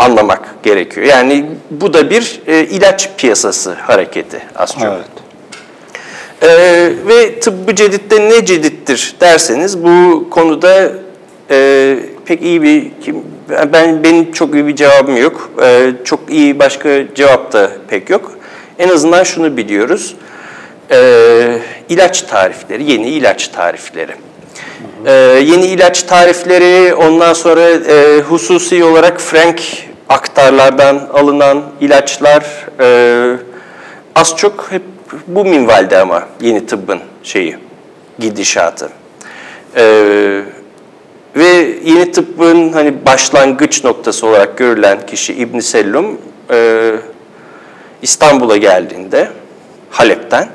[0.02, 1.08] anlamak gerekiyor.
[1.08, 4.84] Yani bu da bir e, ilaç piyasası hareketi az çok.
[4.84, 5.22] Evet.
[6.44, 10.92] Ee, ve tıbbı ceditte ne cedittir derseniz bu konuda
[11.52, 13.24] e, pek iyi bir kim
[13.74, 15.52] ben benim çok iyi bir cevabım yok.
[15.62, 18.32] Ee, çok iyi başka cevap da pek yok.
[18.80, 20.16] En azından şunu biliyoruz.
[20.92, 21.58] Ee,
[21.90, 24.12] ilaç tarifleri, yeni ilaç tarifleri.
[25.06, 25.12] Ee,
[25.44, 29.62] yeni ilaç tarifleri, ondan sonra e, hususi olarak Frank
[30.12, 33.38] aktarlardan alınan ilaçlar e,
[34.16, 34.82] az çok hep
[35.28, 37.58] bu minvalde ama yeni tıbbın şeyi,
[38.20, 38.90] gidişatı.
[39.76, 40.42] Ee,
[41.36, 41.48] ve
[41.84, 46.22] yeni tıbbın hani başlangıç noktası olarak görülen kişi İbn Sellum
[46.52, 46.92] e,
[48.02, 49.32] İstanbul'a geldiğinde
[49.90, 50.48] Halep'ten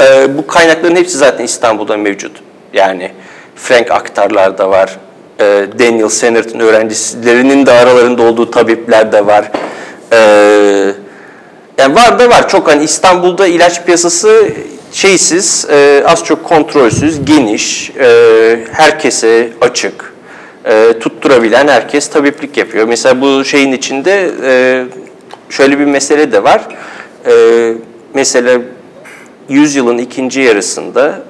[0.00, 2.42] e, bu kaynakların hepsi zaten İstanbul'da mevcut.
[2.72, 3.12] Yani
[3.56, 4.96] Frank aktarlar da var.
[5.40, 9.50] E, Daniel Sennert'in öğrencilerinin de aralarında olduğu tabipler de var.
[10.12, 10.18] E,
[11.78, 12.48] yani var da var.
[12.48, 14.48] Çok hani İstanbul'da ilaç piyasası
[14.92, 20.14] şeysiz, e, az çok kontrolsüz, geniş, e, herkese açık,
[20.64, 22.88] e, tutturabilen herkes tabiplik yapıyor.
[22.88, 24.84] Mesela bu şeyin içinde e,
[25.50, 26.60] şöyle bir mesele de var.
[27.26, 27.72] E,
[28.14, 28.60] mesela
[29.48, 31.22] yüzyılın ikinci yarısında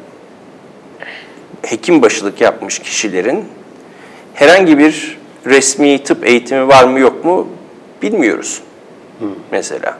[1.62, 3.44] hekim başılık yapmış kişilerin
[4.36, 7.48] herhangi bir resmi tıp eğitimi var mı yok mu
[8.02, 8.60] bilmiyoruz
[9.52, 9.98] mesela.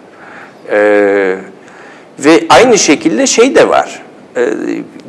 [0.71, 1.37] Ee,
[2.19, 4.03] ve aynı şekilde şey de var.
[4.37, 4.49] Ee,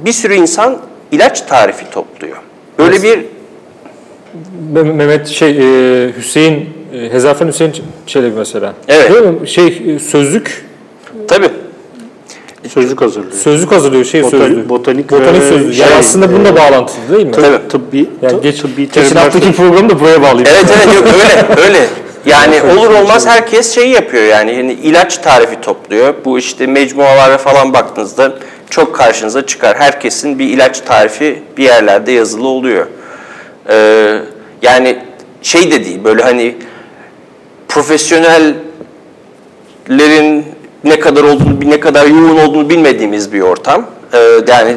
[0.06, 0.78] bir sürü insan
[1.12, 2.38] ilaç tarifi topluyor.
[2.78, 3.26] Böyle bir
[4.74, 7.74] Me- Mehmet şey e, Hüseyin e, Hezafen Hüseyin
[8.08, 8.74] Çelebi mesela.
[8.88, 9.12] Evet.
[9.14, 9.48] Değil mi?
[9.48, 10.66] Şey e, sözlük
[11.28, 11.50] tabii
[12.74, 13.34] Sözlük hazırlıyor.
[13.34, 14.70] sözlük hazırlıyor şey Botanik- sözlüğü.
[14.70, 15.74] botanik botanik ve sözlüğü.
[15.74, 17.32] şey, Yani aslında bununla bağlantılı değil mi?
[17.32, 17.68] Tabii.
[17.70, 20.48] Tıbbi, Yani geç, tıbbi geçen haftaki programı da buraya bağlayayım.
[20.56, 21.88] Evet evet yok öyle öyle.
[22.26, 26.14] Yani olur olmaz herkes şey yapıyor yani, yani ilaç tarifi topluyor.
[26.26, 28.34] Bu işte mecmualara falan baktığınızda
[28.70, 29.78] çok karşınıza çıkar.
[29.78, 32.86] Herkesin bir ilaç tarifi bir yerlerde yazılı oluyor.
[33.70, 34.20] Ee,
[34.62, 35.00] yani
[35.42, 36.56] şey de değil böyle hani
[37.68, 40.46] profesyonellerin
[40.84, 43.86] ne kadar olduğunu, ne kadar yoğun olduğunu bilmediğimiz bir ortam.
[44.14, 44.76] Ee, yani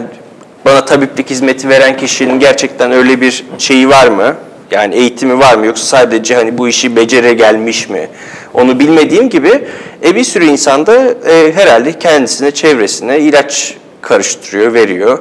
[0.64, 4.34] bana tabiplik hizmeti veren kişinin gerçekten öyle bir şeyi var mı?
[4.70, 8.08] Yani eğitimi var mı yoksa sadece hani bu işi becere gelmiş mi?
[8.54, 9.64] Onu bilmediğim gibi
[10.04, 15.18] e, bir sürü insan da e, herhalde kendisine, çevresine ilaç karıştırıyor, veriyor.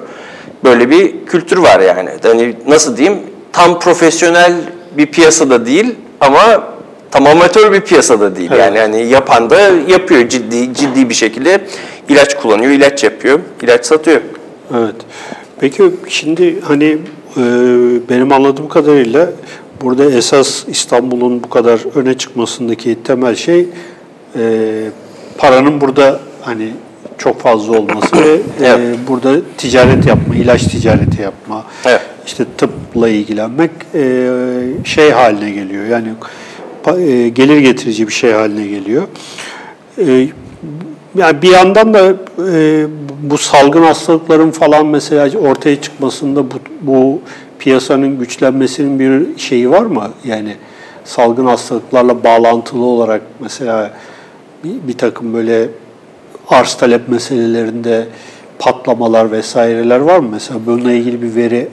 [0.63, 2.10] Böyle bir kültür var yani.
[2.24, 3.20] Hani nasıl diyeyim?
[3.54, 4.54] Tam profesyonel
[4.98, 6.63] bir piyasada değil ama
[7.12, 8.50] tam amatör bir piyasada değil.
[8.54, 8.60] Evet.
[8.65, 11.62] Yani hani yapan da yapıyor ciddi ciddi bir şekilde
[12.10, 14.22] ilaç kullanıyor, ilaç yapıyor, ilaç satıyor.
[14.78, 14.95] Evet.
[15.60, 16.98] Peki şimdi hani
[17.38, 17.41] e,
[18.10, 19.30] benim anladığım kadarıyla
[19.82, 23.67] burada esas İstanbul'un bu kadar öne çıkmasındaki temel şey
[24.36, 24.41] e,
[25.38, 26.69] paranın burada hani
[27.17, 28.98] çok fazla olması ve e, Evet.
[29.08, 32.02] burada ticaret yapma, ilaç ticareti yapma, Evet.
[32.26, 34.30] işte tıpla ilgilenmek e,
[34.84, 35.86] şey haline geliyor.
[35.86, 36.13] Yani e,
[37.34, 39.04] gelir getirici bir şey haline geliyor.
[39.98, 40.28] E,
[41.15, 42.13] yani bir yandan da
[42.52, 42.86] e,
[43.24, 47.22] bu salgın hastalıkların falan mesela ortaya çıkmasında bu, bu
[47.60, 50.12] piyasanın güçlenmesinin bir şeyi var mı?
[50.24, 50.56] Yani
[51.06, 53.92] salgın hastalıklarla bağlantılı olarak mesela
[54.63, 55.70] bir, bir takım böyle
[56.48, 58.08] arz talep meselelerinde
[58.60, 60.30] patlamalar vesaireler var mı?
[60.32, 61.68] Mesela bununla ilgili bir veri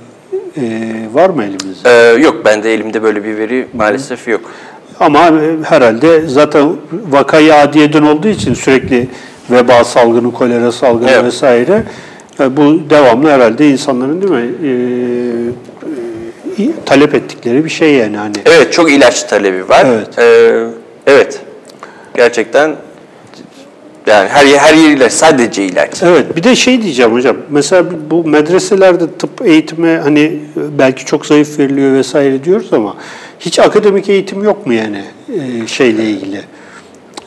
[0.57, 1.91] e, var mı elimizde?
[1.91, 4.41] Ee, yok bende elimde böyle bir veri maalesef yok.
[5.01, 6.69] Ama e, herhalde zaten
[7.11, 9.09] vakayı adiyeden olduğu için sürekli
[9.51, 11.25] veba salgını, kolera salgını Evet.
[11.25, 11.83] vesaire
[12.41, 14.51] e, bu devamlı herhalde insanların değil mi
[16.59, 18.37] e, e, talep ettikleri bir şey yani hani.
[18.47, 19.87] Evet çok ilaç talebi var.
[19.87, 20.19] Evet.
[20.19, 20.67] Ee,
[21.07, 21.41] evet.
[22.15, 22.77] Gerçekten
[24.07, 26.03] yani her her yer ilaç sadece ilaç.
[26.03, 27.37] Evet bir de şey diyeceğim hocam.
[27.51, 30.41] Mesela bu medreselerde tıp eğitimi hani
[30.79, 32.97] belki çok zayıf veriliyor vesaire diyoruz ama
[33.41, 36.41] hiç akademik eğitim yok mu yani e, şeyle ilgili?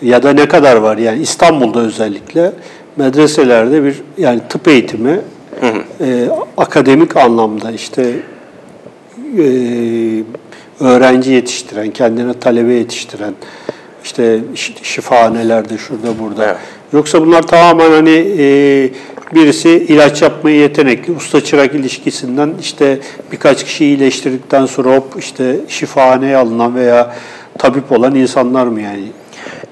[0.02, 2.52] Ya da ne kadar var yani İstanbul'da özellikle
[2.96, 5.20] medreselerde bir yani tıp eğitimi
[6.02, 8.14] e, akademik anlamda işte
[9.38, 9.44] e,
[10.80, 13.34] öğrenci yetiştiren, kendine talebe yetiştiren,
[14.04, 16.46] işte şi- şifahanelerde şurada burada.
[16.46, 16.58] Evet.
[16.94, 18.46] Yoksa bunlar tamamen hani e,
[19.36, 23.00] birisi ilaç yapmaya yetenekli, usta çırak ilişkisinden işte
[23.32, 27.16] birkaç kişi iyileştirdikten sonra hop işte şifahaneye alınan veya
[27.58, 29.04] tabip olan insanlar mı yani?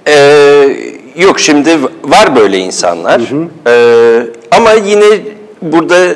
[0.08, 0.78] Ee,
[1.16, 1.70] yok şimdi
[2.04, 3.22] var böyle insanlar.
[3.68, 5.06] Ee, ama yine
[5.62, 6.16] burada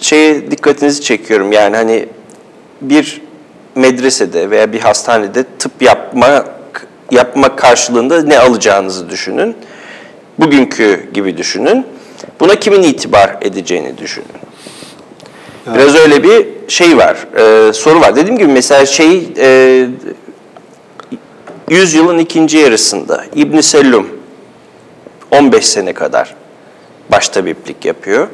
[0.00, 1.52] şeye dikkatinizi çekiyorum.
[1.52, 2.06] Yani hani
[2.80, 3.20] bir
[3.74, 6.53] medresede veya bir hastanede tıp yapmak
[7.10, 9.56] yapmak karşılığında ne alacağınızı düşünün.
[10.38, 11.86] Bugünkü gibi düşünün.
[12.40, 14.26] Buna kimin itibar edeceğini düşünün.
[15.74, 18.16] Biraz öyle bir şey var, e, soru var.
[18.16, 19.86] Dediğim gibi mesela şey e,
[21.70, 24.08] yüzyılın ikinci yarısında İbn Sellum
[25.30, 26.34] 15 sene kadar
[27.12, 28.28] baştabiplik yapıyor.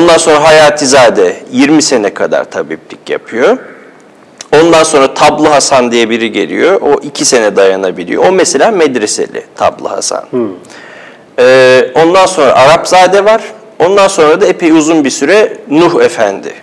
[0.00, 3.58] Ondan sonra Hayatizade 20 sene kadar tabiplik yapıyor.
[4.62, 6.80] Ondan sonra Tablı Hasan diye biri geliyor.
[6.80, 8.24] O iki sene dayanabiliyor.
[8.26, 10.24] O mesela medreseli Tablı Hasan.
[11.38, 13.42] Ee, ondan sonra Arapzade var.
[13.78, 16.54] Ondan sonra da epey uzun bir süre Nuh Efendi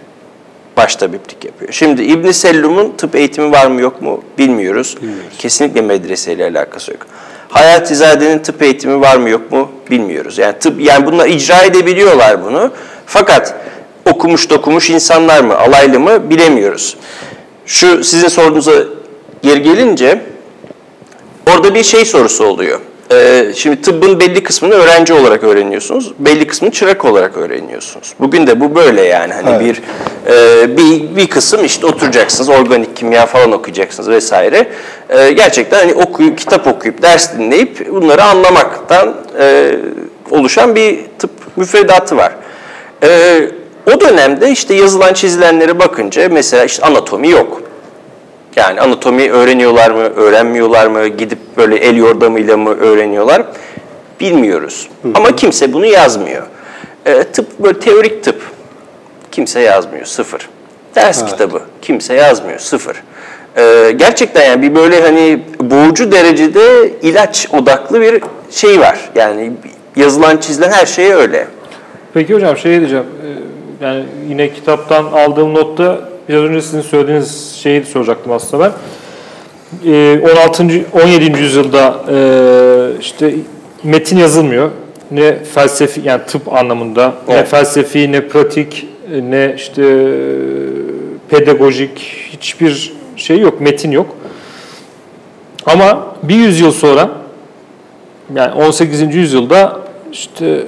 [0.78, 1.72] baştabiplik yapıyor.
[1.72, 4.98] Şimdi İbn Sellum'un tıp eğitimi var mı yok mu bilmiyoruz.
[5.40, 7.02] Kesinlikle medreseyle alakası yok.
[7.50, 10.38] Hayatizade'nin tıp eğitimi var mı yok mu bilmiyoruz.
[10.38, 12.72] Yani tıp yani bunlar icra edebiliyorlar bunu.
[13.06, 13.56] Fakat
[14.12, 16.98] okumuş dokumuş insanlar mı, alaylı mı bilemiyoruz.
[17.66, 18.72] Şu sizin sorunuza
[19.42, 20.22] geri gelince
[21.54, 22.80] orada bir şey sorusu oluyor.
[23.12, 28.14] Ee, şimdi tıbbın belli kısmını öğrenci olarak öğreniyorsunuz, belli kısmını çırak olarak öğreniyorsunuz.
[28.20, 29.62] Bugün de bu böyle yani hani Evet.
[29.62, 29.82] bir
[30.34, 34.68] e, bir bir kısım işte oturacaksınız, organik kimya falan okuyacaksınız vesaire.
[35.10, 39.76] Ee, gerçekten hani okuyup kitap okuyup ders dinleyip bunları anlamaktan e,
[40.32, 42.34] oluşan bir tıp müfredatı var.
[43.04, 43.50] Ee,
[43.88, 47.62] o dönemde işte yazılan çizilenlere bakınca mesela işte anatomi yok.
[48.56, 53.44] Yani anatomi öğreniyorlar mı, öğrenmiyorlar mı, gidip böyle el yordamıyla mı öğreniyorlar
[54.20, 54.90] bilmiyoruz.
[55.16, 56.44] Ama kimse bunu yazmıyor.
[57.06, 58.42] Ee, tıp böyle teorik tıp
[59.32, 60.50] kimse yazmıyor, sıfır.
[60.96, 63.04] Ders kitabı kimse yazmıyor, sıfır.
[63.58, 69.10] Ee, gerçekten yani bir böyle hani boğucu derecede ilaç odaklı bir şey var.
[69.16, 69.52] Yani
[69.96, 71.48] yazılan çizilen her şey öyle.
[72.14, 73.04] Peki hocam şey diyeceğim.
[73.04, 73.43] e,
[73.84, 78.64] Yani yine kitaptan aldığım notta biraz önce sizin söylediğiniz şeyi soracaktım aslında
[79.86, 79.92] ben.
[79.92, 80.64] E, 16.
[80.94, 81.40] 17.
[81.42, 82.18] yüzyılda e,
[83.00, 83.36] işte
[83.84, 84.72] metin yazılmıyor.
[85.12, 87.48] Ne felsefi yani tıp anlamında ne Evet.
[87.48, 88.88] felsefi ne pratik
[89.22, 90.06] ne işte e,
[91.30, 92.00] pedagojik
[92.32, 94.16] hiçbir şey yok, metin yok.
[95.66, 97.10] Ama bir yüzyıl sonra
[98.36, 99.16] yani 18.
[99.16, 99.80] yüzyılda
[100.12, 100.64] işte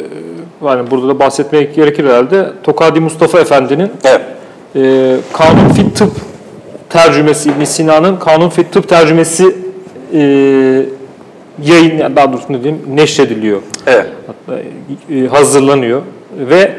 [0.65, 2.49] yani burada da bahsetmek gerekir herhalde.
[2.63, 4.21] Tokadi Mustafa Efendi'nin Evet.
[4.75, 6.11] e, Kanun Fit Tıp
[6.89, 9.55] tercümesi, İbn Sina'nın Kanun Fit Tıp tercümesi
[10.13, 10.19] e,
[11.63, 13.61] yayın, daha doğrusu ne diyeyim, neşrediliyor.
[13.87, 14.05] Evet.
[14.27, 14.59] Hatta
[15.15, 16.01] e, hazırlanıyor
[16.37, 16.71] ve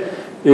[0.47, 0.53] e,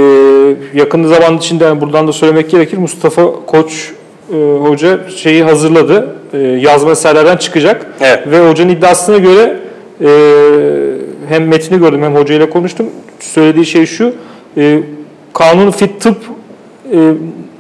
[0.75, 3.93] yakın zaman içinde yani buradan da söylemek gerekir Mustafa Koç
[4.33, 6.09] e, hoca şeyi hazırladı.
[6.33, 7.87] E, yazma eserlerden çıkacak.
[8.01, 8.27] Evet.
[8.27, 9.57] Ve hocanın iddiasına göre
[10.01, 10.07] e,
[11.33, 12.87] hem metni gördüm hem hocayla konuştum.
[13.21, 14.15] Söylediği şey şu.
[14.57, 14.79] E,
[15.33, 16.17] kanun fit tıp
[16.93, 16.99] e,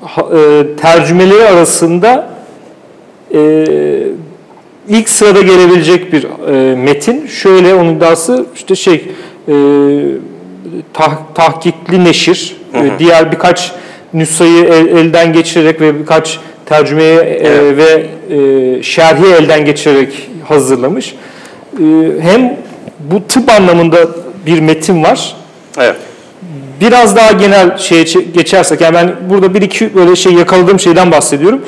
[0.03, 2.31] ha- e, tercümeleri arasında
[3.35, 3.65] e,
[4.89, 7.27] ilk sırada gelebilecek bir e, metin.
[7.27, 9.05] Şöyle onun iddiası işte şey
[9.49, 9.55] e,
[10.93, 13.73] tah, tahkikli neşir, e, diğer birkaç
[14.15, 21.15] nüshayı el- elden geçirerek ve birkaç tercümeyi e, ve e, şerhi elden geçirerek hazırlamış.
[21.79, 21.85] E,
[22.21, 22.57] hem
[23.11, 23.99] bu tıp anlamında
[24.47, 25.37] bir metin var.
[25.79, 25.97] Evet.
[26.81, 31.13] Biraz daha genel şeye çe- geçersek, yani ben burada bir iki böyle şey yakaladığım şeyden
[31.13, 31.63] bahsediyorum.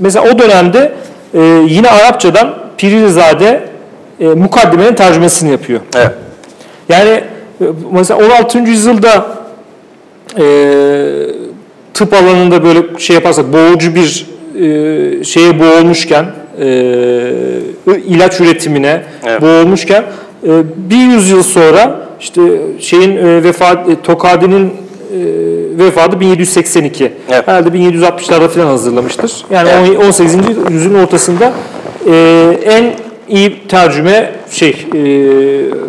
[0.00, 0.92] Mesela o dönemde
[1.34, 3.68] e, yine Arapçadan Pirizade
[4.20, 5.80] e, mukaddimenin tercümesini yapıyor.
[5.96, 6.10] Evet.
[6.88, 8.58] Yani e, mesela 16.
[8.58, 9.26] yüzyılda
[10.38, 10.44] e,
[11.94, 16.26] tıp alanında böyle şey yaparsak boğucu bir e, şeye boğulmuşken
[16.60, 16.66] e,
[18.06, 19.42] ilaç üretimine Evet.
[19.42, 20.04] boğulmuşken
[20.76, 22.42] bir yüzyıl sonra işte
[22.80, 24.70] şeyin e, vefat e, Tokadi'nin e,
[25.78, 27.12] vefatı 1782.
[27.30, 27.48] Evet.
[27.48, 29.32] Herhalde 1760'larda falan hazırlamıştır.
[29.50, 29.98] Yani Evet.
[29.98, 30.34] on- 18.
[30.70, 31.52] yüzyılın ortasında
[32.64, 32.94] en
[33.28, 34.86] iyi tercüme şey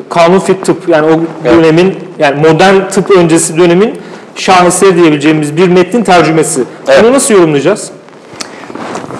[0.09, 3.93] kanun fit tıp yani o dönemin yani modern tıp öncesi dönemin
[4.35, 6.61] şaheseri diyebileceğimiz bir metnin tercümesi.
[6.87, 7.03] Evet.
[7.03, 7.91] Bunu nasıl yorumlayacağız?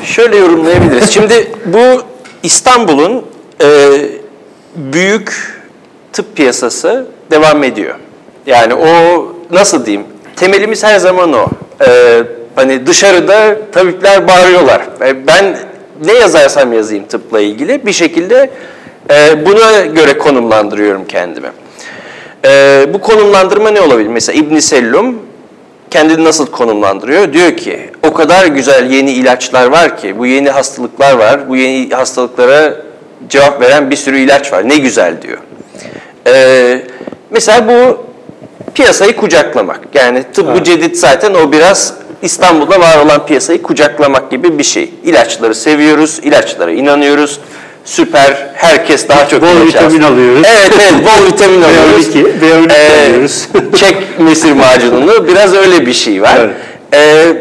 [0.03, 1.09] Şöyle yorumlayabiliriz.
[1.09, 2.01] Şimdi bu
[2.43, 3.21] İstanbul'un
[3.61, 3.67] e,
[4.75, 5.59] büyük
[6.13, 7.95] tıp piyasası devam ediyor.
[8.45, 10.07] Yani o nasıl diyeyim?
[10.35, 11.47] Temelimiz her zaman o.
[11.87, 12.23] E,
[12.55, 14.81] hani dışarıda tabipler bağırıyorlar.
[15.01, 15.57] E, ben
[16.05, 18.49] ne yazarsam yazayım tıpla ilgili bir şekilde
[19.09, 21.47] e, buna göre konumlandırıyorum kendimi.
[22.45, 24.09] E, bu konumlandırma ne olabilir?
[24.09, 25.19] Mesela İbn Sellum
[25.91, 27.33] kendini nasıl konumlandırıyor?
[27.33, 31.89] Diyor ki o kadar güzel yeni ilaçlar var ki, bu yeni hastalıklar var, bu yeni
[31.89, 32.88] hastalıklara
[33.29, 34.69] cevap veren bir sürü ilaç var.
[34.69, 35.37] Ne güzel diyor.
[36.27, 36.81] Ee,
[37.31, 38.05] mesela bu
[38.73, 39.79] piyasayı kucaklamak.
[39.93, 44.93] Yani tıbbı cedid zaten o biraz İstanbul'da var olan piyasayı kucaklamak gibi bir şey.
[45.03, 47.39] İlaçları seviyoruz, ilaçlara inanıyoruz.
[47.85, 50.13] Süper, herkes daha çok Bol ilaç vitamin alsın.
[50.13, 50.41] alıyoruz.
[50.45, 52.07] Evet, evet, bol vitamin alıyoruz.
[52.15, 53.47] B12, B12 Ee, alıyoruz.
[53.79, 56.37] çek mesir macununu biraz öyle bir şey var.
[56.39, 56.55] Evet.
[56.93, 57.33] Ee,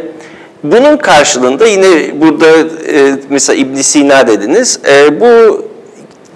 [0.62, 2.46] bunun karşılığında yine burada
[2.92, 4.80] e, mesela İbn Sina dediniz.
[4.88, 5.64] E, bu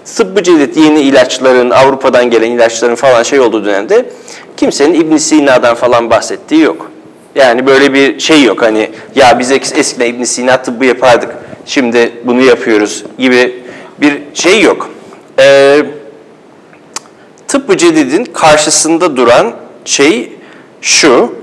[0.05, 4.05] tıbbı cedid yeni ilaçların, Avrupa'dan gelen ilaçların falan şey olduğu dönemde
[4.57, 6.91] kimsenin İbn Sina'dan falan bahsettiği yok.
[7.35, 11.29] Yani böyle bir şey yok hani ya biz es- eskiden İbn Sina tıbbı yapardık
[11.65, 13.63] şimdi bunu yapıyoruz gibi
[14.01, 14.89] bir şey yok.
[15.39, 15.79] Ee,
[17.47, 19.53] tıbbı cedidin karşısında duran
[19.85, 20.31] şey
[20.81, 21.35] şu,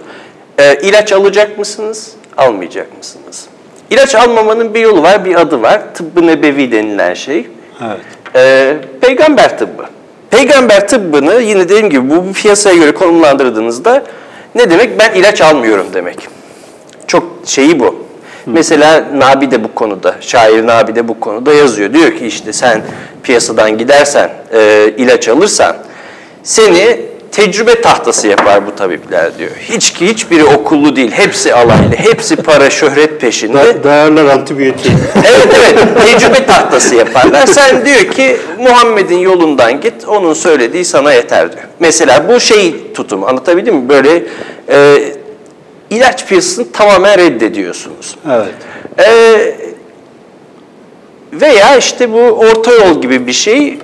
[0.58, 3.46] e, ilaç alacak mısınız, almayacak mısınız?
[3.90, 5.82] İlaç almamanın bir yolu var, bir adı var.
[5.94, 7.46] Tıbbı nebevi denilen şey.
[7.84, 8.00] Evet.
[8.36, 9.84] E, peygamber tıbbı.
[10.30, 14.04] Peygamber tıbbını yine dediğim gibi bu piyasaya göre konumlandırdığınızda
[14.54, 14.98] ne demek?
[14.98, 16.28] Ben ilaç almıyorum demek.
[17.06, 18.06] Çok şeyi bu.
[18.46, 21.94] Mesela Nabi de bu konuda, şair Nabi de bu konuda yazıyor.
[21.94, 22.82] Diyor ki işte sen
[23.22, 25.76] piyasadan gidersen, e, ilaç alırsan
[26.42, 27.00] seni
[27.32, 29.50] tecrübe tahtası yapar bu tabipler diyor.
[29.60, 33.54] Hiç ki hiçbiri okullu değil, hepsi alaylı, hepsi para şöhret peşinde.
[33.54, 34.92] Da- Dayarlar antibiyotik.
[35.16, 37.46] Evet evet tecrübe tahtası yaparlar.
[37.46, 41.64] Sen diyor ki Muhammed'in yolundan git onun söylediği sana yeter diyor.
[41.80, 43.88] Mesela bu şey tutum anlatabildim mi?
[43.88, 44.22] Böyle
[44.70, 44.98] e,
[45.90, 48.16] ilaç piyasasını tamamen reddediyorsunuz.
[48.30, 48.54] evet.
[49.08, 49.10] E,
[51.32, 53.78] veya işte bu orta yol gibi bir şey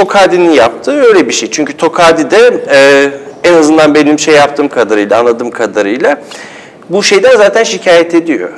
[0.00, 1.50] Tokadi'nin yaptığı öyle bir şey.
[1.50, 3.10] Çünkü Tokadi de e,
[3.48, 6.22] en azından benim şey yaptığım kadarıyla, anladığım kadarıyla
[6.90, 8.50] bu şeyden zaten şikayet ediyor.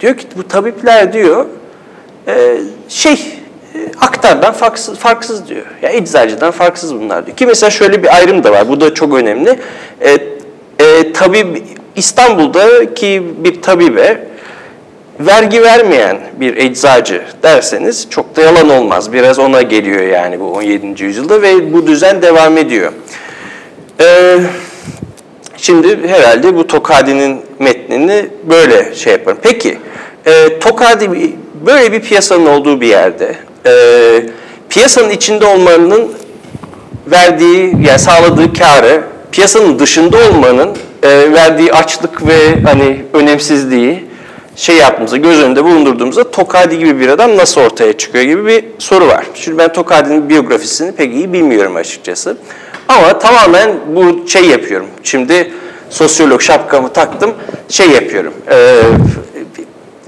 [0.00, 1.46] Diyor ki bu tabipler diyor
[2.28, 2.56] e,
[2.88, 5.66] şey e, aktardan farksız, farksız diyor.
[5.82, 7.36] Ya eczacıdan farksız bunlar diyor.
[7.36, 8.68] Ki mesela şöyle bir ayrım da var.
[8.68, 9.58] Bu da çok önemli.
[10.00, 10.10] E,
[10.84, 11.62] e, tabip
[11.96, 14.26] İstanbul'daki bir tabibe
[15.20, 19.12] vergi vermeyen bir eczacı derseniz çok da yalan olmaz.
[19.12, 21.04] Biraz ona geliyor yani bu 17.
[21.04, 22.92] yüzyılda ve bu düzen devam ediyor.
[24.00, 24.38] Ee,
[25.56, 29.38] şimdi herhalde bu Tokadi'nin metnini böyle şey yaparım.
[29.42, 29.78] Peki,
[30.26, 31.10] e, Tokadi
[31.66, 33.34] böyle bir piyasanın olduğu bir yerde,
[33.66, 33.72] e,
[34.68, 36.12] piyasanın içinde olmanın
[37.06, 39.02] verdiği, yani sağladığı karı,
[39.32, 44.09] piyasanın dışında olmanın e, verdiği açlık ve hani önemsizliği
[44.60, 49.06] şey yaptığımızda, göz önünde bulundurduğumuzda Tokadi gibi bir adam nasıl ortaya çıkıyor gibi bir soru
[49.06, 49.26] var.
[49.34, 52.36] Şimdi ben Tokadi'nin biyografisini pek iyi bilmiyorum açıkçası.
[52.88, 54.86] Ama tamamen bu şey yapıyorum.
[55.02, 55.50] Şimdi
[55.90, 57.34] sosyolog şapkamı taktım,
[57.68, 58.34] şey yapıyorum.
[58.50, 58.80] E,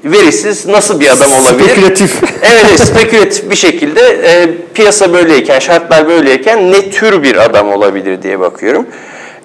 [0.04, 1.68] verisiz nasıl bir adam olabilir?
[1.68, 2.22] Spekülatif.
[2.42, 8.22] Evet, evet, spekülatif bir şekilde e, piyasa böyleyken, şartlar böyleyken ne tür bir adam olabilir
[8.22, 8.86] diye bakıyorum.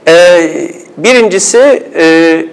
[0.07, 0.41] E,
[0.97, 2.45] birincisi e,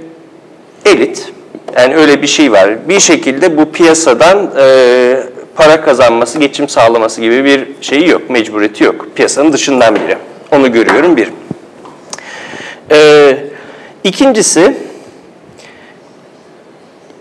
[0.87, 1.34] elit.
[1.77, 2.89] Yani öyle bir şey var.
[2.89, 5.16] Bir şekilde bu piyasadan e,
[5.55, 9.07] para kazanması, geçim sağlaması gibi bir şeyi yok, mecburiyeti yok.
[9.14, 10.16] Piyasanın dışından biri.
[10.53, 11.29] Onu görüyorum bir.
[12.91, 13.39] E,
[14.05, 14.77] ikincisi,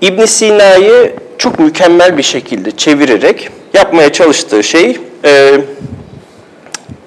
[0.02, 5.62] İbn Sina'yı çok mükemmel bir şekilde çevirerek yapmaya çalıştığı şey e,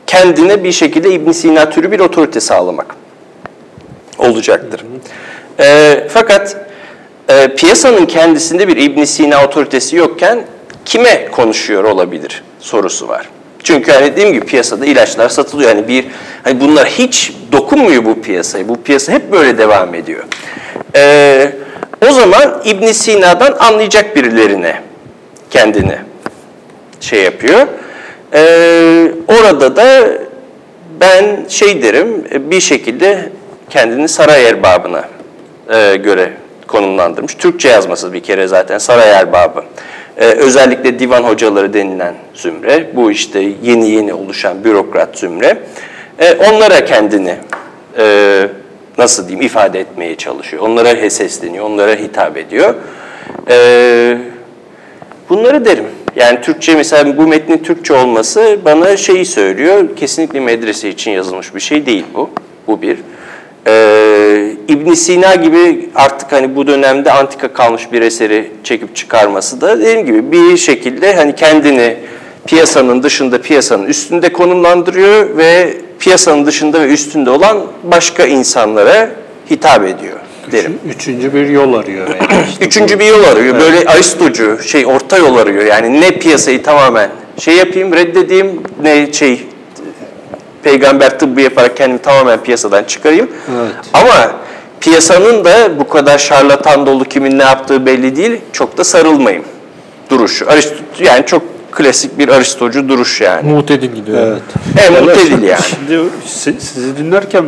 [0.06, 2.96] kendine bir şekilde İbn Sina türü bir otorite sağlamak
[4.18, 4.84] olacaktır.
[5.60, 6.56] E, fakat
[7.28, 10.44] e, piyasanın kendisinde bir İbn Sina otoritesi yokken
[10.84, 13.28] kime konuşuyor olabilir sorusu var.
[13.62, 15.70] Çünkü hani dediğim gibi piyasada ilaçlar satılıyor.
[15.70, 16.04] Yani bir
[16.42, 18.68] hani bunlar hiç dokunmuyor bu piyasayı.
[18.68, 20.24] Bu piyasa hep böyle devam ediyor.
[20.96, 21.52] Ee,
[22.08, 24.80] o zaman İbn Sina'dan anlayacak birilerine
[25.50, 25.96] kendini
[27.00, 27.66] şey yapıyor.
[28.34, 30.08] Ee, orada da
[31.00, 33.30] ben şey derim bir şekilde
[33.70, 35.04] kendini saray erbabına
[35.74, 36.32] e, göre
[36.66, 37.34] konumlandırmış.
[37.34, 39.62] Türkçe yazması bir kere zaten saray erbabı.
[40.16, 45.58] Ee, özellikle divan hocaları denilen zümre, bu işte yeni yeni oluşan bürokrat zümre,
[46.18, 47.34] ee, onlara kendini
[47.98, 48.48] e,
[48.98, 50.62] nasıl diyeyim ifade etmeye çalışıyor.
[50.62, 52.74] Onlara sesleniyor, onlara hitap ediyor.
[53.50, 54.18] Ee,
[55.28, 55.84] bunları derim.
[56.16, 59.96] Yani Türkçe mesela bu metnin Türkçe olması bana şeyi söylüyor.
[59.96, 62.30] Kesinlikle medrese için yazılmış bir şey değil bu.
[62.66, 62.98] Bu bir.
[63.66, 69.80] Ee, ibn Sina gibi artık hani bu dönemde antika kalmış bir eseri çekip çıkarması da
[69.80, 71.96] dediğim gibi bir şekilde hani kendini
[72.46, 79.10] piyasanın dışında piyasanın üstünde konumlandırıyor ve piyasanın dışında ve üstünde olan başka insanlara
[79.50, 80.18] hitap ediyor
[80.52, 80.78] derim.
[80.88, 82.44] Üçüncü bir yol arıyor yani.
[82.60, 83.60] Üçüncü bir yol arıyor.
[83.60, 85.64] Böyle aristocu, şey orta yol arıyor.
[85.64, 89.42] Yani ne piyasayı tamamen şey yapayım, reddedeyim, ne şey
[90.70, 93.30] peygamber tıbbı yaparak kendimi tamamen piyasadan çıkarayım.
[93.60, 93.72] Evet.
[93.92, 94.32] Ama
[94.80, 98.40] piyasanın da bu kadar şarlatan dolu kimin ne yaptığı belli değil.
[98.52, 99.44] Çok da sarılmayayım
[100.10, 100.50] duruşu.
[100.50, 101.42] Arist yani çok
[101.72, 103.52] klasik bir aristocu duruş yani.
[103.52, 104.18] Muhtedil gidiyor.
[104.26, 104.42] Evet.
[104.88, 105.62] Evet, muhtedil yani.
[105.62, 107.44] Şimdi si- sizi dinlerken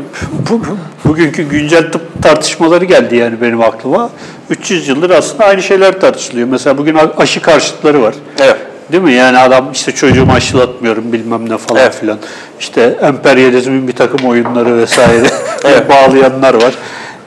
[0.51, 0.61] bu,
[1.05, 4.11] bugünkü güncel tıp tartışmaları geldi yani benim aklıma.
[4.51, 6.49] 300 yıldır aslında aynı şeyler tartışılıyor.
[6.49, 8.15] Mesela bugün aşı karşıtları var.
[8.41, 8.57] Evet.
[8.93, 9.13] Değil mi?
[9.13, 11.95] Yani adam işte çocuğumu aşılatmıyorum bilmem ne falan Evet.
[11.95, 12.19] filan.
[12.61, 15.27] İşte emperyalizmin bir takım oyunları vesaire
[15.65, 15.89] Evet.
[15.89, 16.75] bağlayanlar var.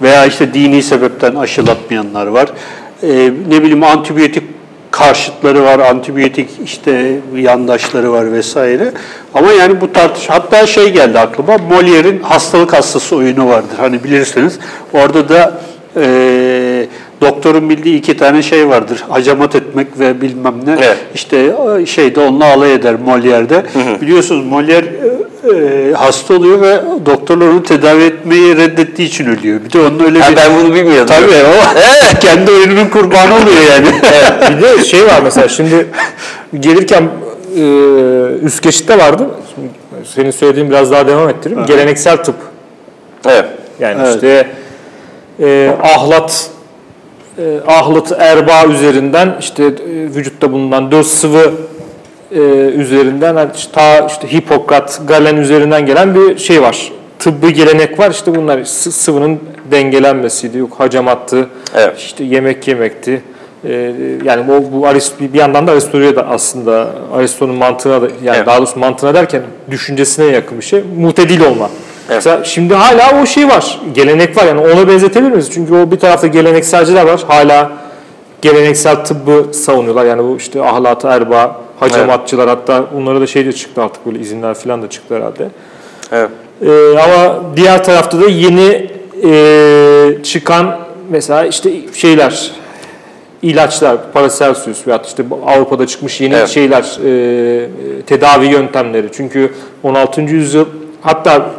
[0.02, 2.50] Veya işte dini sebepten aşılatmayanlar var.
[3.04, 4.44] Ee, ne bileyim antibiyotik
[4.92, 8.92] karşıtları var, antibiyotik işte yandaşları var vesaire.
[9.34, 13.78] Ama yani bu tartış hatta şey geldi aklıma Molière'in hastalık hastası oyunu vardır.
[13.78, 14.60] Hani bilirsiniz.
[14.94, 15.54] Orada da
[15.96, 16.88] eee
[17.22, 19.04] doktorun bildiği iki tane şey vardır.
[19.10, 20.72] Hacamat etmek ve bilmem ne.
[20.72, 20.98] Evet.
[21.16, 23.64] İşte e, şeyde onunla alay eder Molière'de.
[24.02, 29.60] Biliyorsunuz Molière e, e, hasta oluyor ve doktorlar onu tedavi etmeyi reddettiği için ölüyor.
[29.66, 30.36] Bir de onun öyle Ha, bir...
[30.36, 31.06] ben bunu bilmiyordum.
[31.08, 33.88] Tabii o kendi oyununun kurbanı oluyor yani.
[34.58, 35.88] bir de şey var mesela şimdi
[36.60, 37.10] gelirken
[37.58, 37.62] e,
[38.44, 39.28] üst geçitte vardı.
[39.56, 39.70] Şimdi
[40.16, 41.66] senin söylediğin biraz daha devam ettireyim.
[41.66, 42.36] Geleneksel tıp.
[43.26, 43.46] Evet.
[43.80, 44.16] Yani Evet.
[44.16, 44.48] işte
[45.40, 46.50] e, ahlat
[47.42, 49.70] e, ahlat erba üzerinden işte e,
[50.16, 51.52] vücutta bulunan dört sıvı
[52.32, 52.40] e,
[52.76, 56.92] üzerinden işte ta işte Hipokrat, Galen üzerinden gelen bir şey var.
[57.20, 58.12] Tıbbi gelenek var.
[58.12, 59.40] İşte bunlar sı- sıvının
[59.72, 61.98] dengelenmesiydi, yok hacamattı, Evet.
[61.98, 63.22] işte yemek yemekti.
[63.64, 63.94] E,
[64.26, 68.48] yani bu, bu Arist, bir yandan da Aristo'ya da aslında Aristo'nun mantığına da yani Evet.
[68.48, 70.84] daha doğrusu mantığına derken düşüncesine yakın bir şey.
[70.98, 71.70] Mutedil olma.
[72.16, 73.80] Mesela şimdi hala o şey var.
[73.94, 75.50] Gelenek var yani ona benzetebilir miyiz?
[75.54, 77.24] Çünkü o bir tarafta gelenekselciler var.
[77.28, 77.72] Hala
[78.42, 80.06] geleneksel tıbbı savunuyorlar.
[80.06, 84.54] Yani bu işte ahlat erba, hacamatçılar hatta onlara da şey de çıktı artık böyle izinler
[84.54, 85.48] falan da çıktı herhalde.
[86.12, 86.30] Evet.
[86.66, 88.92] Ee, ama diğer tarafta da yeni
[89.24, 90.78] e, çıkan
[91.10, 92.52] mesela işte şeyler
[93.42, 96.50] ilaçlar, Paracelsus veyahut işte Avrupa'da çıkmış yeni Evet.
[96.50, 99.08] şeyler, e, tedavi yöntemleri.
[99.14, 99.54] Çünkü
[99.84, 100.22] 16.
[100.22, 100.66] yüzyıl
[101.02, 101.50] hatta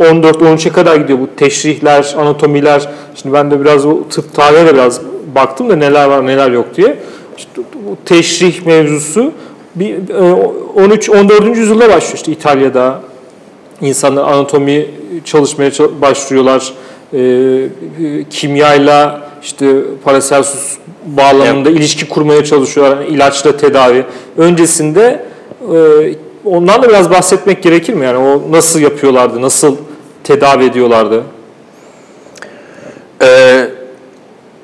[0.00, 2.88] 14-13'e kadar gidiyor bu teşrihler, anatomiler.
[3.14, 5.00] Şimdi ben de biraz bu tıp tarihine de biraz
[5.34, 6.96] baktım da neler var neler yok diye.
[7.38, 9.32] İşte bu teşrih mevzusu
[9.74, 10.32] bir e,
[10.74, 11.56] 13 14.
[11.56, 13.00] yüzyılda başlıyor işte İtalya'da.
[13.80, 14.86] İnsanlar anatomi
[15.24, 16.72] çalışmaya çal- başlıyorlar.
[17.12, 17.68] E, e,
[18.30, 19.66] kimyayla işte
[20.04, 20.76] Paracelsus
[21.06, 22.96] bağlamında ilişki kurmaya çalışıyorlar.
[22.96, 24.04] Yani ilaçla tedavi.
[24.36, 25.24] Öncesinde
[26.44, 28.04] ondan da biraz bahsetmek gerekir mi?
[28.04, 29.76] Yani o nasıl yapıyorlardı, nasıl
[30.24, 31.22] tedavi ediyorlardı?
[33.22, 33.68] Ee,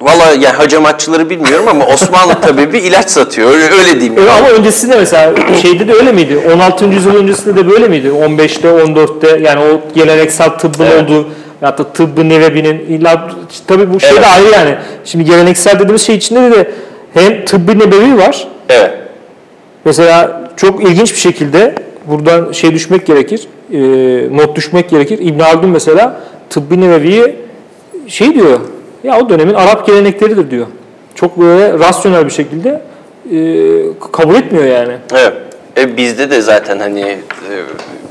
[0.01, 3.51] Valla yani hacamatçıları bilmiyorum ama Osmanlı tabii bir ilaç satıyor.
[3.51, 4.17] Öyle, öyle diyeyim.
[4.17, 4.39] Öyle yani.
[4.39, 6.39] ama öncesinde mesela şeyde de öyle miydi?
[6.55, 6.85] 16.
[6.85, 8.09] yüzyıl öncesinde de böyle miydi?
[8.09, 11.03] 15'te, 14'te yani o geleneksel tıbbın Evet.
[11.03, 11.29] olduğu
[11.63, 13.29] ya da tıbbı nebebinin illa
[13.67, 14.23] tabii bu şey Evet.
[14.23, 14.75] de ayrı yani.
[15.05, 16.71] Şimdi geleneksel dediğimiz şey içinde de
[17.15, 18.49] hem tıbbı nebevi var.
[18.69, 18.91] Evet.
[19.89, 21.75] Mesela çok ilginç bir şekilde
[22.07, 23.49] buradan şey düşmek gerekir.
[23.73, 23.79] e,
[24.37, 25.19] not düşmek gerekir.
[25.19, 26.21] İbn Haldun mesela
[26.51, 27.37] tıbbi nebeviyi
[28.07, 28.61] şey diyor.
[29.05, 30.67] Ya o dönemin Arap gelenekleridir diyor.
[31.15, 32.83] Çok böyle rasyonel bir şekilde
[33.33, 33.39] e,
[34.13, 34.93] kabul etmiyor yani.
[35.13, 35.33] Evet.
[35.77, 37.19] E, bizde de zaten hani e,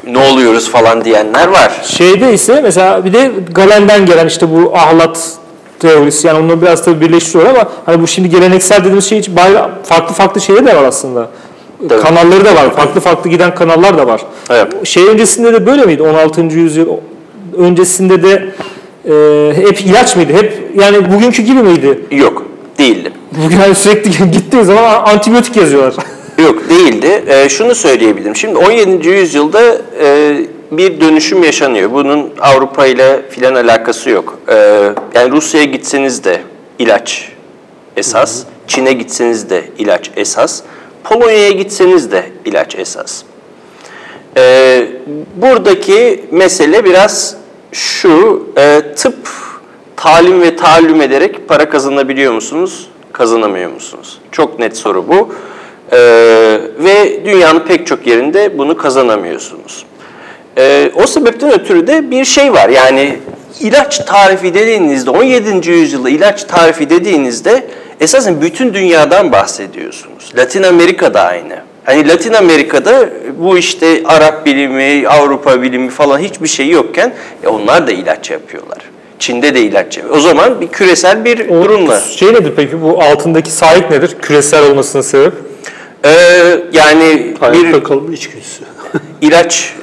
[0.07, 1.81] ne oluyoruz falan diyenler var.
[1.83, 5.37] Şeyde ise mesela bir de Galen'den gelen işte bu ahlat
[5.79, 9.35] teorisi yani onları biraz tabii birleştiriyor ama hani bu şimdi geleneksel dediğimiz şey için
[9.83, 11.29] farklı farklı şeyler de var aslında.
[11.89, 12.01] Tabii.
[12.01, 12.75] Kanalları da var.
[12.75, 14.21] Farklı farklı giden kanallar da var.
[14.49, 14.85] Evet.
[14.85, 16.03] Şey öncesinde de böyle miydi?
[16.03, 16.41] 16.
[16.41, 16.87] yüzyıl
[17.57, 18.49] öncesinde de
[19.05, 20.33] e, hep ilaç mıydı?
[20.33, 21.99] Hep yani bugünkü gibi miydi?
[22.11, 22.45] Yok.
[22.77, 23.11] Değildi.
[23.45, 25.93] Bugün hani sürekli gittiği zaman antibiyotik yazıyorlar.
[26.37, 27.23] Yok değildi.
[27.27, 28.35] E, şunu söyleyebilirim.
[28.35, 29.07] Şimdi 17.
[29.07, 30.37] yüzyılda e,
[30.71, 31.91] bir dönüşüm yaşanıyor.
[31.91, 34.39] Bunun Avrupa ile filan alakası yok.
[34.47, 34.55] E,
[35.15, 36.39] yani Rusya'ya gitseniz de
[36.79, 37.31] ilaç
[37.97, 38.43] esas.
[38.67, 40.61] Çin'e gitseniz de ilaç esas.
[41.09, 43.23] Polonya'ya gitseniz de ilaç esas.
[44.37, 44.87] E,
[45.35, 47.35] buradaki mesele biraz
[47.71, 49.17] şu, e, tıp
[49.95, 54.17] talim ve taallüm ederek para kazanabiliyor musunuz, kazanamıyor musunuz?
[54.31, 55.33] Çok net soru bu.
[55.91, 55.99] E,
[56.79, 59.85] ve dünyanın pek çok yerinde bunu kazanamıyorsunuz.
[60.57, 63.19] E, o sebepten ötürü de bir şey var, yani
[63.59, 65.71] ilaç tarifi dediğinizde, 17.
[65.71, 67.67] yüzyılda ilaç tarifi dediğinizde
[68.01, 70.31] esasen bütün dünyadan bahsediyorsunuz.
[70.37, 71.55] Latin Amerika'da aynı.
[71.83, 77.87] Hani Latin Amerika'da bu işte Arap bilimi, Avrupa bilimi falan hiçbir şey yokken e onlar
[77.87, 78.77] da ilaç yapıyorlar.
[79.19, 80.17] Çin'de de ilaç yapıyor.
[80.17, 82.01] O zaman bir küresel bir durum var.
[82.15, 84.15] Şey nedir peki bu altındaki sahip nedir?
[84.21, 85.33] Küresel olmasının sebep?
[86.05, 86.09] Ee,
[86.73, 88.63] yani Hayatta bir kalma içgüdüsü.
[89.21, 89.73] ilaç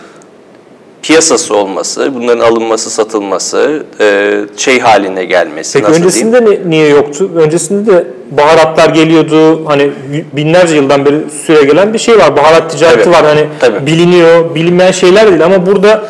[1.05, 5.79] piyasası olması, bunların alınması, satılması, e, şey haline gelmesi.
[5.79, 6.35] Peki nasıl diyeyim?
[6.35, 7.31] öncesinde ni- niye yoktu?
[7.37, 9.65] Öncesinde de baharatlar geliyordu.
[9.67, 9.91] Hani
[10.33, 12.37] binlerce yıldan beri süre gelen bir şey var.
[12.37, 13.25] Baharat ticareti Tabii, var.
[13.25, 13.87] Hani tabii.
[13.87, 16.05] biliniyor, bilinmeyen şeyler değil ama burada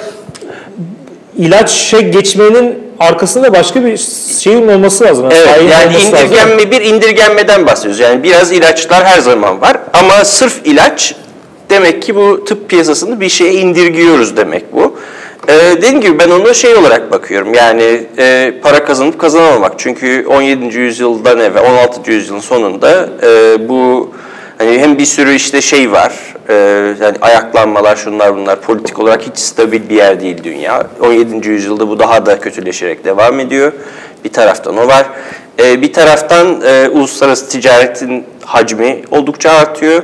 [1.38, 4.00] ilaça geçmenin arkasında başka bir
[4.38, 5.26] şeyin olması lazım.
[5.30, 6.26] Evet, yani olması lazım.
[6.28, 8.00] indirgenme bir indirgenmeden bahsediyoruz.
[8.00, 11.14] Yani biraz ilaçlar her zaman var ama sırf ilaç
[11.74, 14.96] demek ki bu tıp piyasasını bir şeye indirgiyoruz demek bu.
[15.48, 17.54] Ee, dediğim gibi ben ona şey olarak bakıyorum.
[17.54, 19.72] Yani e, para kazanıp kazanamamak.
[19.78, 20.78] Çünkü 17.
[20.78, 22.12] yüzyıldan evvel 16.
[22.12, 24.12] yüzyılın sonunda e, bu
[24.58, 26.12] hani hem bir sürü işte şey var.
[26.48, 26.54] E,
[27.00, 30.86] yani ayaklanmalar şunlar bunlar politik olarak hiç stabil bir yer değil dünya.
[31.00, 31.48] 17.
[31.48, 33.72] yüzyılda bu daha da kötüleşerek devam ediyor.
[34.24, 35.06] Bir taraftan o var.
[35.58, 40.02] E, bir taraftan e, uluslararası ticaretin hacmi oldukça artıyor.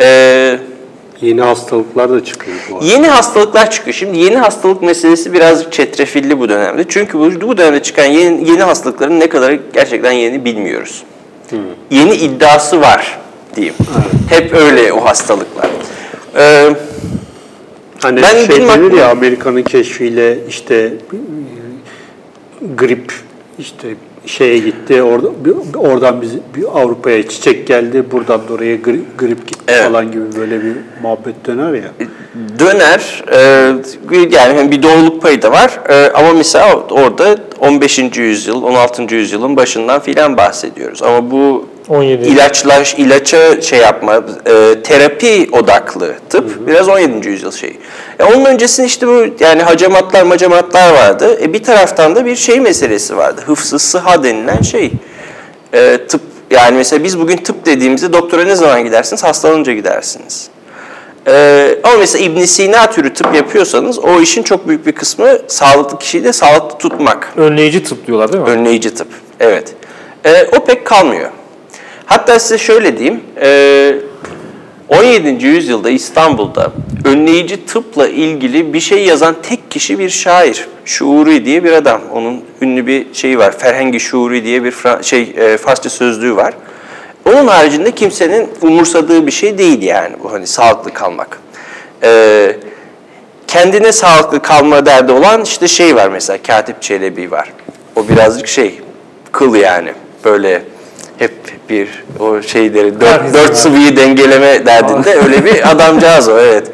[0.00, 0.58] E,
[1.20, 2.86] Yeni hastalıklar da çıkıyor bu arada.
[2.86, 3.94] Yeni hastalıklar çıkıyor.
[3.94, 6.84] Şimdi yeni hastalık meselesi biraz çetrefilli bu dönemde.
[6.88, 11.02] Çünkü bu, bu dönemde çıkan yeni, yeni hastalıkların ne kadar gerçekten yeni bilmiyoruz.
[11.90, 13.18] Yeni iddiası var
[13.56, 13.74] diyeyim.
[14.30, 15.70] Hep öyle o hastalıklar.
[16.36, 16.68] Ee,
[18.02, 20.92] Hani Ben şey denir aklıma- ya Amerika'nın keşfiyle işte e,
[22.76, 23.12] grip
[23.58, 23.88] işte
[24.26, 25.28] şeye gitti orada
[25.78, 29.84] oradan biz bir Avrupa'ya çiçek geldi buradan da oraya gri- grip gitti Evet.
[29.84, 31.90] falan gibi böyle bir muhabbet döner ya.
[32.58, 33.36] döner, e,
[34.30, 37.98] yani hem bir doğruluk payı da var E, ama mesela orada 15.
[38.22, 39.14] yüzyıl, 16.
[39.14, 41.02] yüzyılın başından filan bahsediyoruz.
[41.02, 42.28] Ama bu 17.
[42.28, 47.28] ilaçlar, ilaça şey yapma, e, terapi odaklı tıp biraz 17.
[47.28, 47.78] yüzyıl şeyi.
[48.18, 51.38] E, onun öncesinde işte bu yani hacamatlar macamatlar vardı.
[51.42, 53.40] E, bir taraftan da bir şey meselesi vardı.
[53.46, 54.92] Hıfzı sıha denilen şey.
[55.72, 56.20] E, tıp
[56.50, 59.24] yani mesela biz bugün tıp dediğimizde doktora ne zaman gidersiniz?
[59.24, 60.48] Hastalanınca gidersiniz.
[61.26, 65.98] Ee, ama mesela İbn Sina türü tıp yapıyorsanız o işin çok büyük bir kısmı sağlıklı
[65.98, 67.32] kişiyi de sağlıklı tutmak.
[67.36, 68.50] Önleyici tıp diyorlar değil mi?
[68.50, 69.08] Önleyici tıp.
[69.40, 69.74] Evet.
[70.24, 71.30] Ee, o pek kalmıyor.
[72.08, 73.20] Hatta size şöyle diyeyim.
[73.40, 73.94] ee,
[74.88, 75.46] 17.
[75.46, 76.72] yüzyılda İstanbul'da
[77.04, 80.68] önleyici tıpla ilgili bir şey yazan tek kişi bir şair.
[80.84, 82.00] Şuuri diye bir adam.
[82.12, 83.58] Onun ünlü bir şeyi var.
[83.58, 86.54] Ferhengi Şuuri diye bir şey e, Farsça sözlüğü var.
[87.26, 91.38] Onun haricinde kimsenin umursadığı bir şey değil yani bu hani sağlıklı kalmak.
[92.02, 92.56] Ee,
[93.46, 97.52] kendine sağlıklı kalma derdi olan işte şey var mesela Katip Çelebi var.
[97.96, 98.80] O birazcık şey
[99.32, 99.92] kıl yani
[100.24, 100.62] böyle
[101.18, 106.70] hep bir o şeyleri dört, dört sıvıyı dengeleme derdinde öyle bir adamcağız o evet.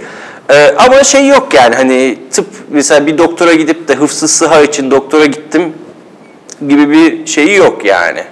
[0.51, 4.91] Ee, ama şey yok yani hani tıp mesela bir doktora gidip de hıfzı sıha için
[4.91, 5.73] doktora gittim
[6.69, 8.25] gibi bir şeyi yok yani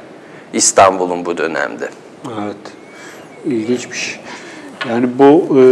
[0.53, 1.89] İstanbul'un bu dönemde.
[2.25, 2.57] Evet.
[3.47, 4.21] İlginçmiş.
[4.89, 5.63] Yani bu e,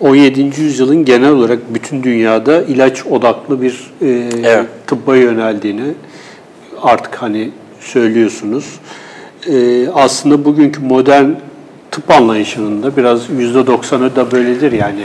[0.00, 0.40] 17.
[0.40, 4.66] yüzyılın genel olarak bütün dünyada ilaç odaklı bir e, Evet.
[4.86, 5.94] tıbba yöneldiğini
[6.82, 7.50] artık hani
[7.80, 8.78] söylüyorsunuz.
[9.46, 11.30] E, aslında bugünkü modern
[11.90, 15.04] tıp anlayışının da biraz %90'ı da böyledir yani.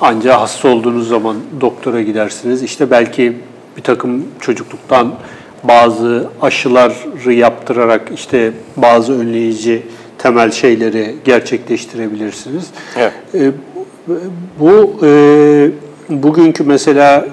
[0.00, 2.62] Ancak hasta olduğunuz zaman doktora gidersiniz.
[2.62, 3.36] İşte belki
[3.76, 5.14] bir takım çocukluktan
[5.64, 9.82] bazı aşıları yaptırarak işte bazı önleyici
[10.18, 12.66] temel şeyleri gerçekleştirebilirsiniz.
[12.96, 13.12] Evet.
[13.34, 13.50] E,
[14.60, 15.70] bu e,
[16.08, 17.26] bugünkü mesela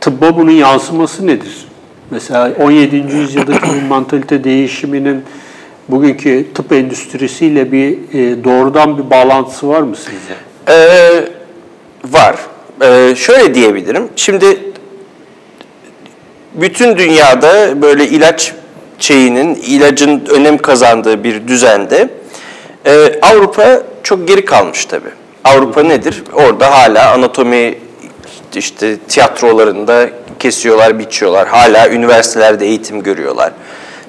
[0.00, 1.66] tıbba bunun yansıması nedir?
[2.12, 2.96] Mesela 17.
[2.96, 5.22] yüzyıldaki bu mantalite değişiminin
[5.88, 10.34] bugünkü tıp endüstrisiyle bir e, doğrudan bir bağlantısı var mı sizce?
[10.68, 11.24] Ee,
[12.04, 12.36] var.
[12.82, 14.08] Ee, şöyle diyebilirim.
[14.16, 14.58] Şimdi
[16.54, 18.54] bütün dünyada böyle ilaç
[18.98, 22.08] şeyinin, ilacın önem kazandığı bir düzende
[22.86, 25.10] e, Avrupa çok geri kalmış tabii.
[25.44, 26.22] Avrupa nedir?
[26.32, 27.74] Orada hala anatomi
[28.54, 31.48] işte tiyatrolarında kesiyorlar, biçiyorlar.
[31.48, 33.52] Hala üniversitelerde eğitim görüyorlar.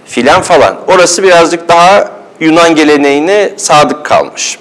[0.06, 0.78] Filan falan.
[0.88, 4.60] Orası birazcık daha Yunan geleneğine sadık kalmış.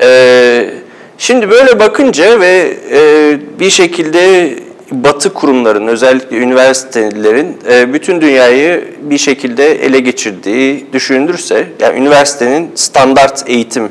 [0.00, 0.70] Ee,
[1.18, 4.54] şimdi böyle bakınca ve e, bir şekilde
[4.90, 13.44] Batı kurumların, özellikle üniversitelerin e, bütün dünyayı bir şekilde ele geçirdiği düşünülürse, yani üniversitenin standart
[13.46, 13.88] eğitim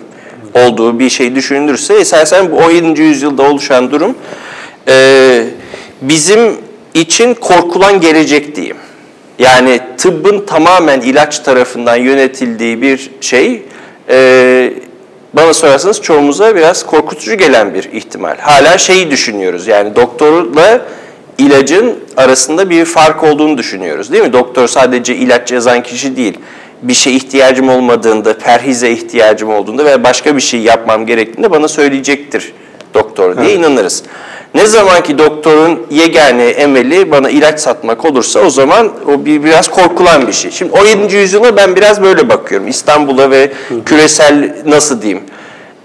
[0.53, 3.01] olduğu bir şey düşünülürse, esasen bu 17.
[3.01, 4.15] yüzyılda oluşan durum
[4.87, 5.43] e,
[6.01, 6.57] bizim
[6.93, 8.77] için korkulan gelecek diyeyim.
[9.39, 13.63] Yani tıbbın tamamen ilaç tarafından yönetildiği bir şey,
[14.09, 14.73] e,
[15.33, 18.37] bana sorarsanız çoğumuza biraz korkutucu gelen bir ihtimal.
[18.37, 20.81] Hala şeyi düşünüyoruz yani doktorla
[21.37, 24.33] ilacın arasında bir fark olduğunu düşünüyoruz değil mi?
[24.33, 26.37] Doktor sadece ilaç yazan kişi değil.
[26.81, 32.53] Bir şey ihtiyacım olmadığında, perhize ihtiyacım olduğunda veya başka bir şey yapmam gerektiğinde bana söyleyecektir
[32.93, 34.03] doktor diye inanırız.
[34.53, 39.67] Ne zaman ki doktorun yegane emeli bana ilaç satmak olursa o zaman o bir biraz
[39.67, 40.51] korkulan bir şey.
[40.51, 41.15] Şimdi 17.
[41.15, 42.67] yüzyıla ben biraz böyle bakıyorum.
[42.67, 43.51] İstanbul'a ve
[43.85, 45.23] küresel nasıl diyeyim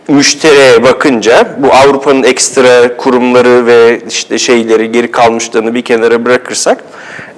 [0.09, 6.85] müşteriye bakınca bu Avrupa'nın ekstra kurumları ve işte şeyleri geri kalmışlarını bir kenara bırakırsak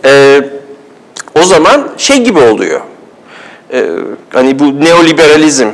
[0.04, 0.40] e,
[1.40, 2.80] o zaman şey gibi oluyor.
[3.72, 3.84] E,
[4.32, 5.68] hani bu neoliberalizm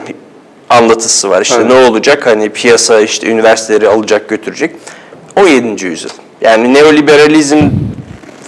[0.70, 1.42] anlatısı var.
[1.42, 1.66] İşte Evet.
[1.66, 2.26] ne olacak?
[2.26, 4.76] Hani piyasa işte üniversiteleri alacak götürecek.
[5.36, 5.86] 17.
[5.86, 6.10] yüzyıl.
[6.40, 7.60] Yani neoliberalizm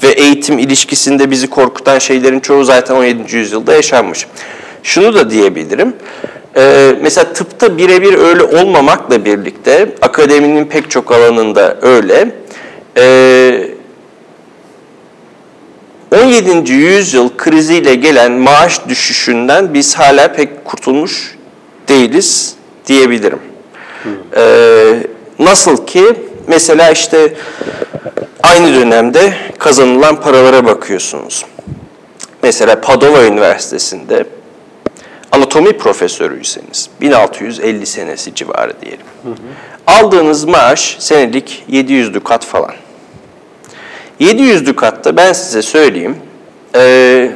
[0.03, 3.37] ve eğitim ilişkisinde bizi korkutan şeylerin çoğu zaten 17.
[3.37, 4.27] yüzyılda yaşanmış.
[4.83, 5.95] Şunu da diyebilirim.
[6.57, 12.31] Ee, mesela tıpta birebir öyle olmamakla birlikte akademinin pek çok alanında öyle.
[12.97, 13.69] Ee,
[16.23, 16.73] 17.
[16.73, 21.35] yüzyıl kriziyle gelen maaş düşüşünden biz hala pek kurtulmuş
[21.89, 22.55] değiliz
[22.87, 23.39] diyebilirim.
[24.37, 24.95] Ee,
[25.39, 26.05] nasıl ki
[26.47, 27.35] mesela işte
[28.43, 31.45] aynı dönemde kazanılan paralara bakıyorsunuz.
[32.43, 34.27] Mesela Padova Üniversitesi'nde
[35.33, 39.07] anatomi profesörüyseniz 1650 senesi civarı diyelim.
[39.87, 42.75] Aldığınız maaş senelik 700 dukat falan.
[44.19, 46.17] 700 dukatta ben size söyleyeyim
[46.75, 47.33] eee,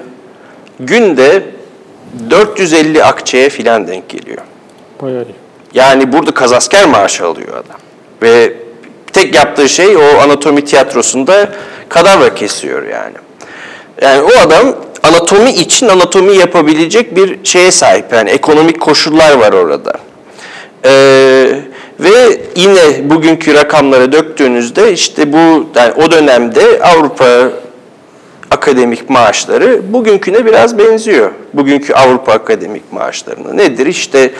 [0.81, 1.43] günde
[2.31, 4.43] 450 akçeye filan denk geliyor.
[5.03, 5.35] Bayağı iyi.
[5.75, 7.79] Yani burada kazasker maaşı alıyor adam.
[8.23, 8.53] Ve
[9.13, 11.49] tek yaptığı şey o anatomi tiyatrosunda
[11.89, 13.15] kadavra kesiyor yani.
[14.03, 18.13] Yani o adam anatomi için anatomi yapabilecek bir şeye sahip.
[18.13, 19.93] Yani ekonomik koşullar var orada.
[20.85, 20.91] Ee,
[22.01, 27.51] ve yine bugünkü rakamlara döktüğünüzde işte bu yani o dönemde Avrupa
[28.51, 31.31] akademik maaşları bugünküne biraz benziyor.
[31.55, 33.53] Bugünkü Avrupa akademik maaşlarına.
[33.53, 33.87] Nedir?
[33.87, 34.31] İşte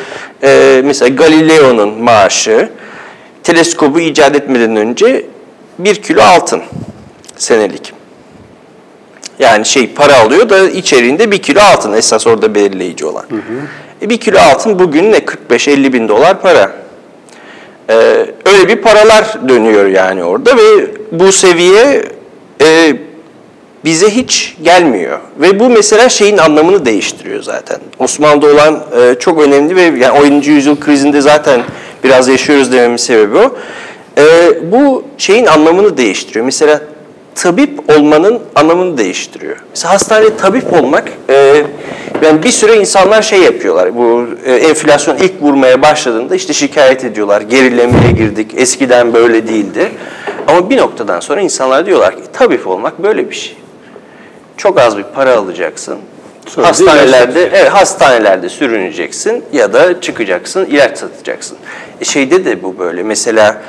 [0.43, 2.69] e, mesela Galileo'nun maaşı
[3.49, 5.27] teleskobu icat etmeden önce
[5.79, 6.63] bir kilo altın
[7.37, 7.93] senelik.
[9.39, 13.25] Yani şey para alıyor da içeriğinde bir kilo altın esas orada belirleyici olan.
[14.03, 16.73] E, bir kilo altın bugün ne 45-50 bin dolar para.
[17.91, 17.95] Ee,
[18.45, 22.03] öyle bir paralar dönüyor yani orada ve bu seviye
[22.63, 22.97] e,
[23.85, 25.21] bize hiç gelmiyor.
[25.41, 27.79] Ve bu mesela şeyin anlamını değiştiriyor zaten.
[27.99, 30.51] Osmanlı'da olan e, çok önemli ve yani 17.
[30.51, 31.63] yüzyıl krizinde zaten
[32.05, 33.57] biraz yaşıyoruz dememin sebebi o.
[34.19, 34.25] E,
[34.73, 36.45] bu şeyin anlamını değiştiriyor.
[36.45, 36.81] Mesela
[37.35, 39.57] tabip olmanın anlamını değiştiriyor.
[39.71, 41.65] Mesela hastanede tabip olmak, e,
[42.23, 43.97] yani bir süre insanlar şey yapıyorlar.
[43.97, 47.41] Bu e, enflasyon ilk vurmaya başladığında işte şikayet ediyorlar.
[47.41, 49.93] Gerilemeye girdik, eskiden böyle değildi.
[50.47, 53.57] Ama bir noktadan sonra insanlar diyorlar ki tabip olmak böyle bir şey.
[54.57, 55.99] Çok az bir para alacaksın.
[56.49, 61.59] Sonra hastanelerde evet hastanelerde sürüneceksin ya da çıkacaksın ilaç satacaksın.
[62.01, 63.03] E şeyde de bu böyle.
[63.03, 63.63] Mesela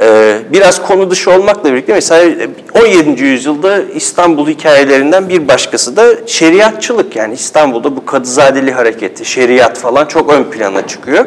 [0.00, 3.24] e, biraz konu dışı olmakla birlikte mesela 17.
[3.24, 7.16] yüzyılda İstanbul hikayelerinden bir başkası da şeriatçılık.
[7.16, 11.26] Yani İstanbul'da bu Kadızadeli hareketi, şeriat falan çok ön plana çıkıyor.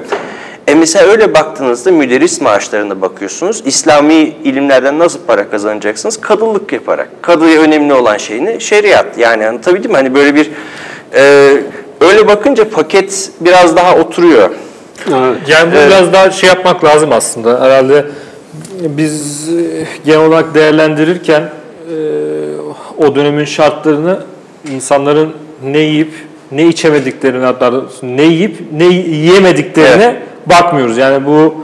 [0.68, 3.64] E mesela öyle baktığınızda müderris maaşlarına bakıyorsunuz.
[3.66, 6.22] İslami ilimlerden nasıl para kazanacaksınız?
[6.22, 7.10] Kadılık yaparak.
[7.22, 8.60] Kadıya önemli olan şey ne?
[8.60, 9.18] Şeriat.
[9.18, 9.98] Yani anlatabildim mi?
[9.98, 10.52] Hani böyle bir
[11.16, 11.54] e,
[12.02, 14.50] öyle bakınca paket biraz daha oturuyor.
[15.10, 15.38] Evet.
[15.48, 17.62] Yani bunu biraz daha şey yapmak lazım aslında.
[17.62, 18.06] Herhalde
[18.82, 21.48] biz e, genel olarak değerlendirirken e,
[22.98, 24.20] o dönemin şartlarını
[24.72, 25.34] insanların
[25.64, 26.14] ne yiyip
[26.52, 30.98] ne içemediklerini hatta ne yiyip ne yiyemediklerine bakmıyoruz.
[30.98, 31.56] Yani bu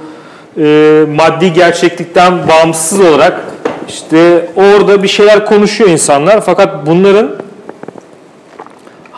[0.57, 3.41] e, maddi gerçeklikten bağımsız olarak
[3.89, 7.31] işte orada bir şeyler konuşuyor insanlar fakat bunların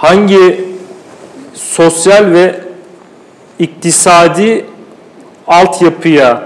[0.06, 0.66] hangi
[1.54, 2.56] sosyal ve
[3.60, 4.66] iktisadi
[5.48, 6.44] altyapıya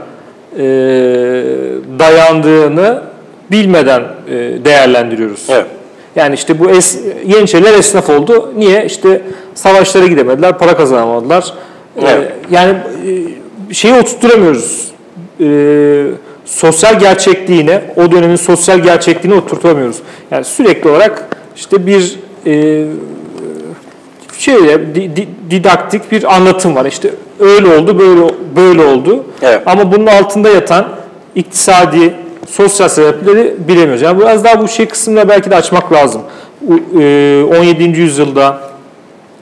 [0.57, 0.63] e,
[1.99, 3.01] dayandığını
[3.51, 4.35] bilmeden e,
[4.65, 5.45] değerlendiriyoruz.
[5.49, 5.65] Evet.
[6.15, 8.53] Yani işte bu es, Yeniçeriler esnaf oldu.
[8.57, 8.85] Niye?
[8.85, 9.21] İşte
[9.55, 11.53] savaşlara gidemediler, para kazanamadılar.
[11.97, 12.31] E, Evet.
[12.51, 12.77] yani
[13.69, 14.91] e, şeyi oturtturamıyoruz.
[15.41, 15.47] E,
[16.45, 19.97] sosyal gerçekliğine, o dönemin sosyal gerçekliğine oturtamıyoruz.
[20.31, 22.85] Yani sürekli olarak işte bir e,
[24.39, 26.85] şöyle di- di- didaktik bir anlatım var.
[26.85, 27.09] İşte
[27.39, 28.21] öyle oldu, böyle
[28.55, 29.23] böyle oldu.
[29.41, 29.61] Evet.
[29.65, 30.87] Ama bunun altında yatan
[31.35, 32.13] iktisadi,
[32.49, 34.01] sosyal sebepleri bilemiyoruz.
[34.01, 36.21] Yani biraz daha bu şey kısmını belki de açmak lazım.
[36.67, 37.83] U- e, 17.
[38.01, 38.59] yüzyılda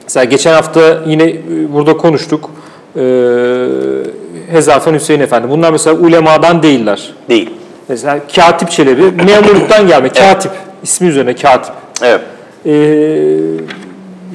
[0.02, 1.38] mesela geçen hafta yine e,
[1.72, 2.50] burada konuştuk.
[2.96, 3.02] E,
[4.50, 5.50] Hezafen Hüseyin Efendi.
[5.50, 7.12] Bunlar mesela ulemadan değiller.
[7.28, 7.50] Değil.
[7.88, 10.08] Mesela Katip Çelebi memurluktan gelme.
[10.08, 10.52] Katip.
[10.82, 11.74] ismi üzerine Katip.
[12.02, 12.20] Evet.
[12.66, 12.70] Ee,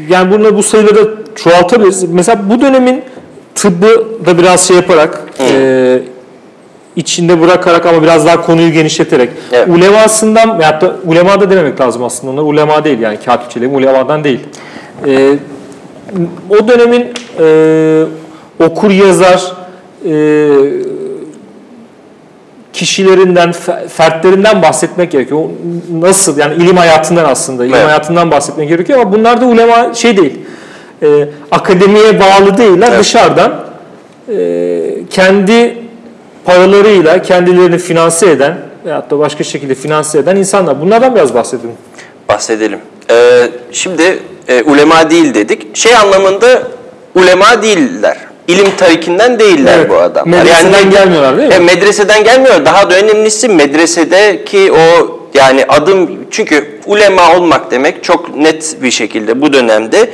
[0.09, 2.03] yani bununla bu sayıları çoğaltabiliriz.
[2.03, 3.01] Mesela bu dönemin
[3.55, 5.99] tıbbı da biraz şey yaparak, e,
[6.95, 9.67] içinde bırakarak ama biraz daha konuyu genişleterek, Evet.
[9.67, 14.23] ulemasından, veyahut da ulema da dememek lazım aslında onlar, ulema değil yani katip çelebi ulemadan
[14.23, 14.39] değil.
[15.07, 15.33] Ee,
[16.49, 17.07] o dönemin
[17.39, 18.03] e,
[18.65, 19.53] okur yazar,
[20.05, 20.11] e,
[22.73, 25.39] kişilerinden, fe- fertlerinden bahsetmek gerekiyor.
[25.39, 25.51] O
[26.01, 27.85] Nasıl yani ilim hayatından aslında, ilim Evet.
[27.87, 30.39] hayatından bahsetmek gerekiyor ama bunlar da ulema şey değil.
[31.03, 31.07] e,
[31.51, 32.87] akademiye bağlı değiller.
[32.89, 32.99] Evet.
[32.99, 33.63] Dışarıdan
[34.29, 35.77] e, kendi
[36.45, 40.81] paralarıyla kendilerini finanse eden veyahut da başka şekilde finanse eden insanlar.
[40.81, 41.71] Bunlardan biraz bahsedelim.
[42.29, 42.79] bahsedelim.
[43.11, 45.75] Ee, şimdi e, ulema değil dedik.
[45.77, 46.63] Şey anlamında
[47.15, 48.17] ulema değiller.
[48.47, 50.37] İlim tarikinden değiller Evet, bu adamlar.
[50.37, 51.55] medreseden gelmiyorlar değil mi?
[51.55, 52.65] E, medreseden gelmiyor.
[52.65, 59.41] Daha da önemlisi medresedeki o yani adım çünkü ulema olmak demek çok net bir şekilde
[59.41, 60.09] bu dönemde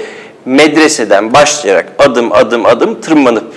[0.45, 3.53] medreseden başlayarak adım adım adım tırmanıp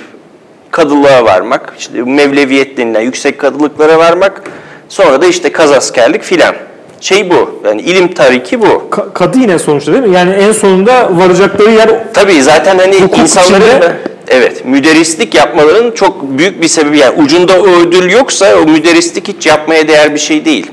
[0.70, 4.42] kadılığa varmak, işte mevleviyet denilen yüksek kadılıklara varmak,
[4.88, 6.54] sonra da işte kazaskerlik filan.
[7.00, 8.88] Şey bu, yani ilim tariki bu.
[8.90, 10.16] Ka- kadı yine sonuçta değil mi?
[10.16, 13.82] Yani en sonunda varacakları yer Tabii zaten hani insanların
[14.28, 19.46] evet müderrislik yapmalarının çok büyük bir sebebi yani ucunda o ödül yoksa o müderrislik hiç
[19.46, 20.66] yapmaya değer bir şey değil.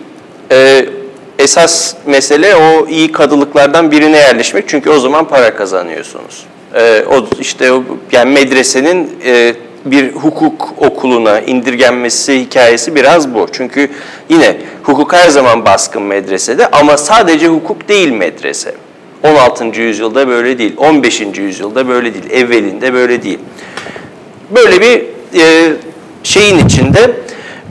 [0.52, 0.86] Ee,
[1.40, 6.46] esas mesele o iyi kadılıklardan birine yerleşmek çünkü o zaman para kazanıyorsunuz.
[6.76, 7.72] Ee, o işte
[8.12, 9.54] yani medresenin e,
[9.86, 13.48] bir hukuk okuluna indirgenmesi hikayesi biraz bu.
[13.52, 13.90] Çünkü
[14.30, 18.74] yine hukuk her zaman baskın medresede ama sadece hukuk değil medrese.
[19.24, 19.66] 16.
[19.66, 21.22] yüzyılda böyle değil, 15.
[21.38, 23.40] yüzyılda böyle değil, evvelinde böyle değil.
[24.50, 25.04] Böyle bir
[25.42, 25.74] e,
[26.24, 27.12] şeyin içinde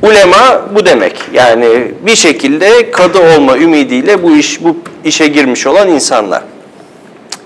[0.03, 1.17] ulema bu demek.
[1.33, 6.43] Yani bir şekilde kadı olma ümidiyle bu iş bu işe girmiş olan insanlar.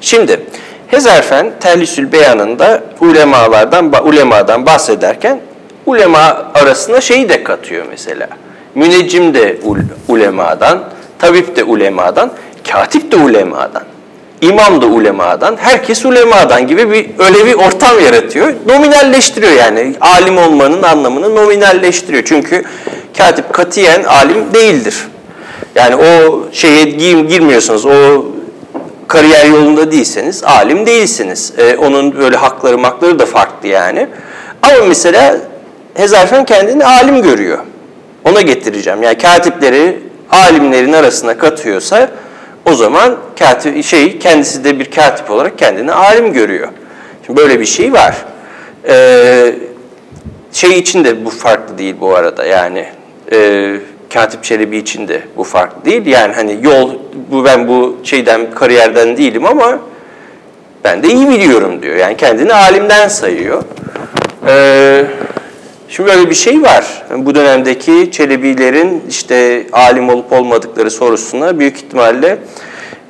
[0.00, 0.40] Şimdi
[0.88, 5.40] Hezarfen Terlisül Beyanı'nda ulemalardan ulemadan bahsederken
[5.86, 8.28] ulema arasına şeyi de katıyor mesela.
[8.74, 9.78] Müneccim de ul-
[10.09, 10.84] ulemadan,
[11.18, 12.32] tabip de ulemadan,
[12.70, 13.82] katip de ulemadan.
[14.43, 18.53] İmam da ulemadan, herkes ulemadan gibi bir öyle bir ortam yaratıyor.
[18.68, 19.95] Nominalleştiriyor yani.
[20.01, 22.24] Alim olmanın anlamını nominalleştiriyor.
[22.24, 22.64] Çünkü
[23.18, 24.97] katip katiyen alim değildir.
[25.74, 27.86] Yani o şeye gir- girmiyorsunuz.
[27.86, 28.24] O
[29.09, 31.53] kariyer yolunda değilseniz alim değilsiniz.
[31.59, 34.07] Ee, onun böyle hakları makları da farklı yani.
[34.62, 35.36] Ama mesela
[35.95, 37.59] Hezarfen kendini alim görüyor.
[38.24, 39.03] Ona getireceğim.
[39.03, 42.09] Yani katipleri alimlerin arasına katıyorsa
[42.67, 46.69] o zaman katip şey kendisi de bir katip olarak kendini alim görüyor.
[47.27, 48.17] Şimdi böyle bir şey var.
[48.89, 49.55] Ee,
[50.53, 52.87] şey için de bu farklı değil bu arada yani
[53.33, 53.77] e,
[54.15, 56.95] Katip Çelebi için de bu farklı değil yani hani yol
[57.31, 59.79] bu ben bu şeyden kariyerden değilim ama
[60.85, 61.97] Ben de iyi biliyorum diyor.
[61.97, 63.63] Yani kendini alimden sayıyor.
[64.47, 65.05] Ee,
[65.93, 67.03] şimdi böyle bir şey var.
[67.16, 72.38] Bu dönemdeki Çelebilerin işte alim olup olmadıkları sorusuna büyük ihtimalle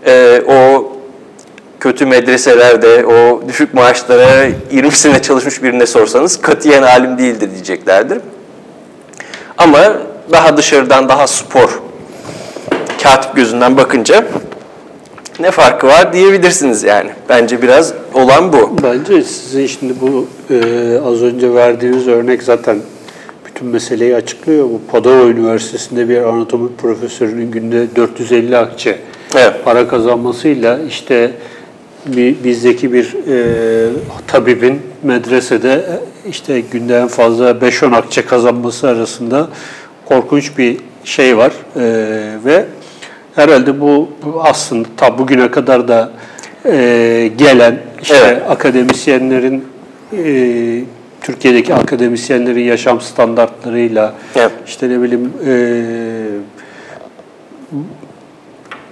[0.07, 0.93] e, o
[1.81, 8.19] kötü medreselerde o düşük maaşlara 20 sene çalışmış birine sorsanız katiyen alim değildir diyeceklerdir.
[9.59, 9.97] Ama
[10.33, 11.81] daha dışarıdan daha spor
[13.03, 14.25] katip gözünden bakınca
[15.41, 17.11] ne farkı var diyebilirsiniz yani.
[17.29, 18.77] Bence biraz olan bu.
[18.83, 22.79] Bence sizin şimdi bu e, az önce verdiğiniz örnek zaten
[23.47, 24.65] bütün meseleyi açıklıyor.
[24.65, 28.99] Bu Padova Üniversitesi'nde bir anatomi profesörünün günde 450 akçe
[29.35, 29.65] Evet.
[29.65, 31.31] para kazanmasıyla işte
[32.07, 33.89] bir, bizdeki bir e,
[34.27, 39.49] tabibin medresede e, işte günde en fazla 5-10 akçe kazanması arasında
[40.05, 41.83] korkunç bir şey var E,
[42.45, 42.65] ve
[43.35, 46.11] herhalde bu, bu aslında ta bugüne kadar da
[46.67, 48.43] e, gelen işte Evet.
[48.49, 49.65] akademisyenlerin
[50.17, 50.85] e,
[51.21, 54.53] Türkiye'deki akademisyenlerin yaşam standartlarıyla Evet.
[54.67, 55.53] işte ne bileyim e,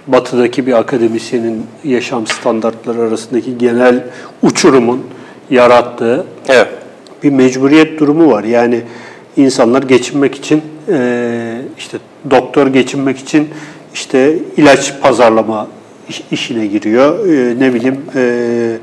[0.07, 4.03] batıdaki bir akademisyenin yaşam standartları arasındaki genel
[4.43, 5.03] uçurumun
[5.49, 6.67] yarattığı Evet.
[7.23, 8.43] bir mecburiyet durumu var.
[8.43, 8.81] Yani
[9.37, 11.97] insanlar geçinmek için e, işte
[12.31, 13.49] doktor geçinmek için
[13.93, 15.67] işte ilaç pazarlama
[16.09, 17.27] iş- işine giriyor.
[17.27, 18.77] E, ne bileyim e,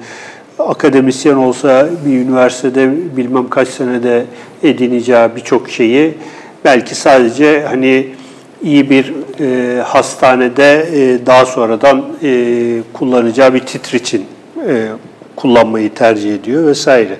[0.58, 4.24] akademisyen olsa bir üniversitede bilmem kaç senede
[4.62, 6.14] edineceği birçok şeyi
[6.64, 8.06] belki sadece hani
[8.62, 14.26] iyi bir e, hastanede e, daha sonradan e, kullanacağı bir titr için
[14.68, 14.88] e,
[15.36, 17.16] kullanmayı tercih ediyor vesaire.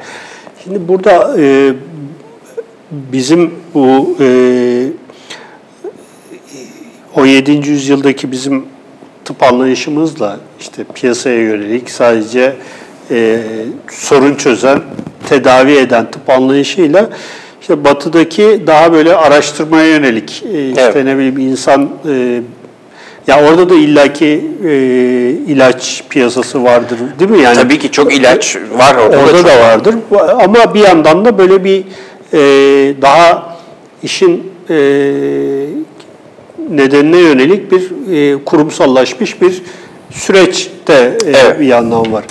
[0.65, 1.73] Şimdi burada e,
[2.91, 4.87] bizim bu e,
[7.15, 7.51] 17.
[7.53, 8.65] yüzyıldaki bizim
[9.25, 12.57] tıp anlayışımızla işte piyasaya yönelik sadece
[13.11, 13.39] e,
[13.91, 14.81] sorun çözen,
[15.29, 17.11] tedavi eden tıp anlayışıyla
[17.61, 21.05] işte batıdaki daha böyle araştırmaya yönelik e, işte Evet.
[21.05, 22.41] ne bileyim insan e,
[23.27, 24.71] ya orada da illaki e,
[25.47, 27.43] ilaç piyasası vardır değil mi?
[27.43, 29.45] Yani Tabii ki çok ilaç var orada, Orada da.
[29.49, 29.95] da, vardır.
[30.45, 31.85] Ama bir yandan da böyle bir
[32.33, 32.39] e,
[33.03, 33.57] daha
[34.03, 34.77] işin e,
[36.71, 39.63] nedenine yönelik bir e, kurumsallaşmış bir
[40.11, 41.61] süreç de e, Evet.
[41.61, 42.25] bir yandan var.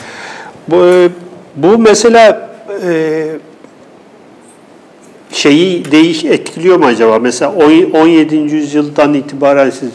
[0.67, 1.09] Bu, e,
[1.55, 2.49] bu mesela
[2.87, 3.25] e,
[5.31, 7.19] şeyi değiş etkiliyor mu acaba?
[7.19, 8.35] Mesela on- 17.
[8.35, 9.89] yüzyıldan itibaren siz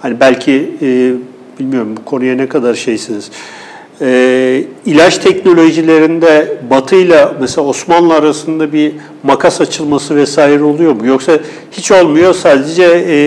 [0.00, 1.12] hani belki e,
[1.60, 3.30] bilmiyorum bu konuya ne kadar şeysiniz.
[4.00, 11.06] E, ilaç teknolojilerinde Batı ile mesela Osmanlı arasında bir makas açılması vesaire oluyor mu?
[11.06, 11.38] Yoksa
[11.72, 13.18] hiç olmuyor sadece e,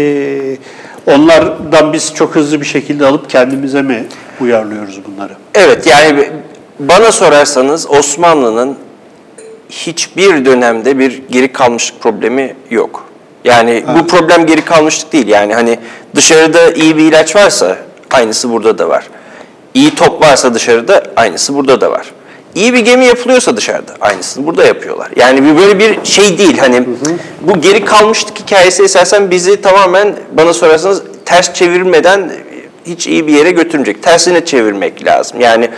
[1.11, 4.03] onlardan biz çok hızlı bir şekilde alıp kendimize mi
[4.41, 5.33] uyarlıyoruz bunları?
[5.55, 6.29] Evet yani
[6.89, 8.77] bana sorarsanız Osmanlı'nın
[9.69, 13.05] hiçbir dönemde bir geri kalmışlık problemi yok.
[13.43, 15.27] Yani bu problem geri kalmışlık değil.
[15.27, 15.79] Yani hani
[16.15, 17.77] dışarıda iyi bir ilaç varsa
[18.11, 19.07] aynısı burada da var.
[19.73, 22.11] İyi top varsa dışarıda aynısı burada da var.
[22.55, 25.09] İyi bir gemi yapılıyorsa dışarıda aynısını burada yapıyorlar.
[25.15, 26.86] Yani bir böyle bir şey değil hani
[27.41, 32.32] bu geri kalmışlık hikayesi esasen bizi tamamen bana sorarsanız ters çevirmeden
[32.86, 34.03] hiç iyi bir yere götürmeyecek.
[34.03, 35.41] Tersine çevirmek lazım.
[35.41, 35.69] Yani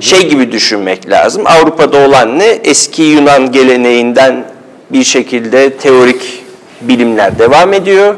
[0.00, 1.42] şey gibi düşünmek lazım.
[1.46, 2.46] Avrupa'da olan ne?
[2.46, 4.44] Eski Yunan geleneğinden
[4.90, 6.44] bir şekilde teorik
[6.80, 8.14] bilimler devam ediyor.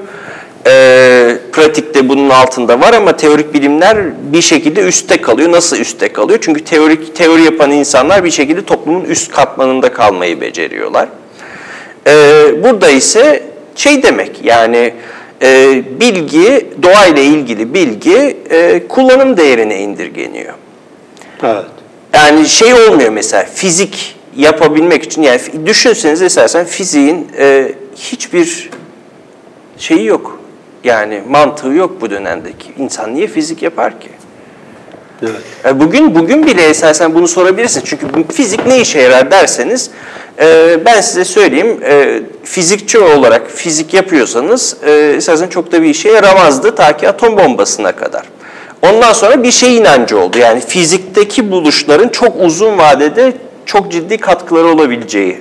[0.66, 3.98] Ee, pratikte bunun altında var ama teorik bilimler
[4.32, 5.52] bir şekilde üstte kalıyor.
[5.52, 6.38] Nasıl üstte kalıyor?
[6.42, 11.08] Çünkü teorik teori yapan insanlar bir şekilde toplumun üst katmanında kalmayı beceriyorlar.
[12.06, 13.42] Ee, burada ise
[13.74, 14.94] şey demek yani
[15.42, 20.54] e, bilgi, doğayla ilgili bilgi e, kullanım değerine indirgeniyor.
[21.42, 21.64] Evet.
[22.14, 28.70] Yani şey olmuyor mesela fizik yapabilmek için yani düşünseniz esasen fiziğin e, hiçbir
[29.78, 30.40] şeyi yok.
[30.84, 32.68] Yani mantığı yok bu dönemdeki.
[32.78, 34.08] İnsan niye fizik yapar ki?
[35.22, 35.32] Evet.
[35.64, 37.86] E, Bugün bugün bile esasen bunu sorabilirsiniz.
[37.88, 39.90] Çünkü fizik ne işe yarar derseniz
[40.40, 46.08] e, ben size söyleyeyim e, fizikçi olarak fizik yapıyorsanız e, esasen çok da bir işe
[46.08, 48.22] yaramazdı ta ki atom bombasına kadar.
[48.82, 50.38] Ondan sonra bir şey inancı oldu.
[50.38, 53.32] Yani fizikteki buluşların çok uzun vadede
[53.66, 55.38] çok ciddi katkıları olabileceği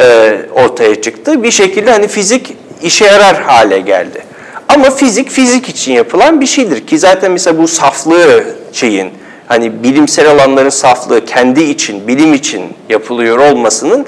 [0.00, 1.42] e, ortaya çıktı.
[1.42, 4.22] Bir şekilde hani fizik işe yarar hale geldi.
[4.68, 9.10] Ama fizik fizik için yapılan bir şeydir ki zaten mesela bu saflığı şeyin
[9.46, 14.06] hani bilimsel alanların saflığı kendi için, bilim için yapılıyor olmasının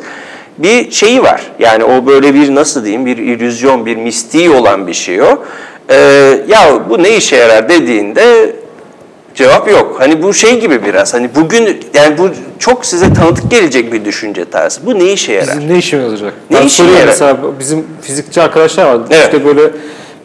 [0.59, 1.43] bir şeyi var.
[1.59, 5.45] Yani o böyle bir nasıl diyeyim bir illüzyon, bir mistiği olan bir şey o.
[5.91, 5.95] Ee,
[6.49, 8.53] ya bu ne işe yarar dediğinde
[9.39, 9.97] Cevap yok.
[9.99, 11.15] Hani bu şey gibi biraz.
[11.15, 14.87] Hani bugün yani bu çok size tanıdık gelecek bir düşünce tarzı.
[14.87, 15.57] Bu ne işe yarar?
[15.57, 16.35] Bizim ne işimiz olacak?
[16.51, 17.13] Ne ben soruyorum yarar?
[17.13, 19.05] mesela bizim fizikçi arkadaşlar vardı.
[19.11, 19.25] Evet.
[19.25, 19.71] İşte böyle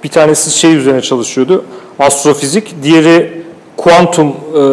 [0.04, 1.66] bir tanesi şey üzerine çalışıyordu.
[2.00, 3.43] Astrofizik, diğeri
[3.78, 4.28] kuantum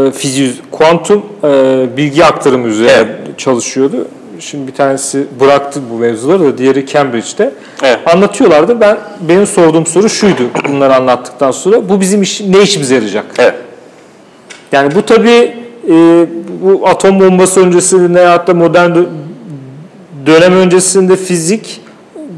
[0.09, 1.49] e, fiziği, kuantum e,
[1.97, 3.39] bilgi aktarımı üzerine Evet.
[3.39, 4.09] çalışıyordu.
[4.41, 7.53] Şimdi bir tanesi bıraktı bu mevzuları da diğeri Cambridge'de.
[7.83, 7.99] Evet.
[8.15, 8.81] Anlatıyorlardı.
[8.81, 8.99] Ben
[9.29, 11.89] benim sorduğum soru şuydu bunları anlattıktan sonra.
[11.89, 13.25] Bu bizim iş, ne işimize yarayacak?
[13.39, 13.55] Evet.
[14.73, 15.55] Yani bu tabii
[15.89, 16.27] e,
[16.63, 19.07] bu atom bombası öncesinde hatta modern dö-
[20.27, 21.81] dönem öncesinde fizik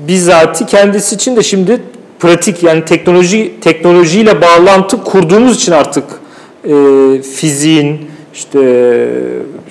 [0.08, 1.80] bizzati kendisi için de şimdi
[2.20, 6.04] pratik yani teknoloji teknolojiyle bağlantı kurduğumuz için artık
[6.64, 8.60] e, fiziğin işte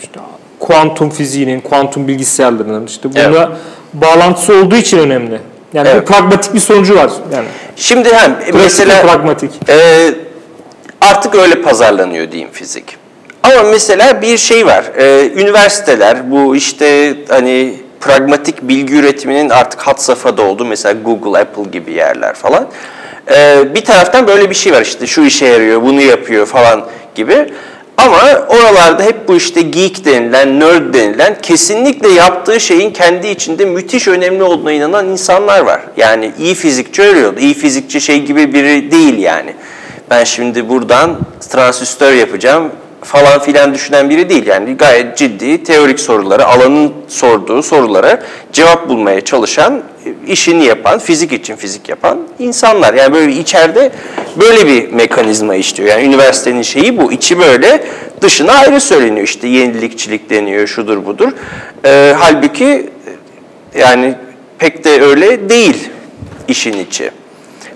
[0.01, 0.19] işte
[0.59, 3.47] kuantum fiziğinin, kuantum bilgisayarlarının işte buna Evet.
[3.93, 5.39] bağlantısı olduğu için önemli.
[5.73, 6.01] Yani Evet.
[6.01, 7.11] bir pragmatik bir sonucu var.
[7.33, 9.51] Yani Şimdi hem mesela pragmatik.
[9.69, 10.09] e,
[11.01, 12.97] artık öyle pazarlanıyor diyeyim fizik.
[13.43, 14.83] Ama mesela bir şey var.
[14.97, 21.63] E, üniversiteler bu işte hani pragmatik bilgi üretiminin artık hat safhada olduğu mesela Google, Apple
[21.71, 22.67] gibi yerler falan.
[23.35, 27.47] E, bir taraftan böyle bir şey var işte şu işe yarıyor, bunu yapıyor falan gibi.
[27.97, 28.17] Ama
[28.47, 34.43] oralarda hep bu işte geek denilen, nerd denilen kesinlikle yaptığı şeyin kendi içinde müthiş önemli
[34.43, 35.81] olduğuna inanan insanlar var.
[35.97, 37.39] Yani iyi fizikçi öyle oldu.
[37.39, 39.53] İyi fizikçi şey gibi biri değil yani.
[40.09, 41.17] Ben şimdi buradan
[41.49, 42.71] transistör yapacağım
[43.03, 44.47] falan filan düşünen biri değil.
[44.47, 48.23] Yani gayet ciddi teorik soruları, alanın sorduğu sorulara
[48.53, 49.83] cevap bulmaya çalışan,
[50.27, 52.93] işini yapan, fizik için fizik yapan insanlar.
[52.93, 53.91] Yani böyle içeride
[54.39, 55.89] böyle bir mekanizma işliyor.
[55.89, 57.11] Yani üniversitenin şeyi bu.
[57.11, 57.83] içi böyle,
[58.21, 59.27] dışına ayrı söyleniyor.
[59.27, 61.31] İşte yenilikçilik deniyor, şudur budur.
[61.85, 62.89] Ee, halbuki
[63.79, 64.15] yani
[64.59, 65.89] pek de öyle değil
[66.47, 67.11] işin içi.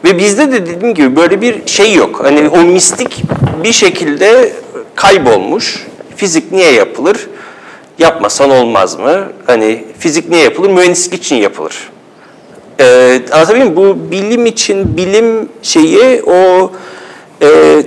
[0.06, 2.20] Ve bizde de dediğim gibi böyle bir şey yok.
[2.24, 3.24] Hani o mistik
[3.64, 4.54] bir şekilde
[4.96, 5.88] kaybolmuş.
[6.16, 7.28] Fizik niye yapılır?
[8.00, 9.28] Yapmasan olmaz mı?
[9.46, 10.70] Hani fizik niye yapılır?
[10.70, 11.90] Mühendislik için yapılır.
[12.80, 13.76] Ee, anlatabiliyor muyum?
[13.76, 16.72] Bu bilim için bilim şeyi o
[17.42, 17.82] e,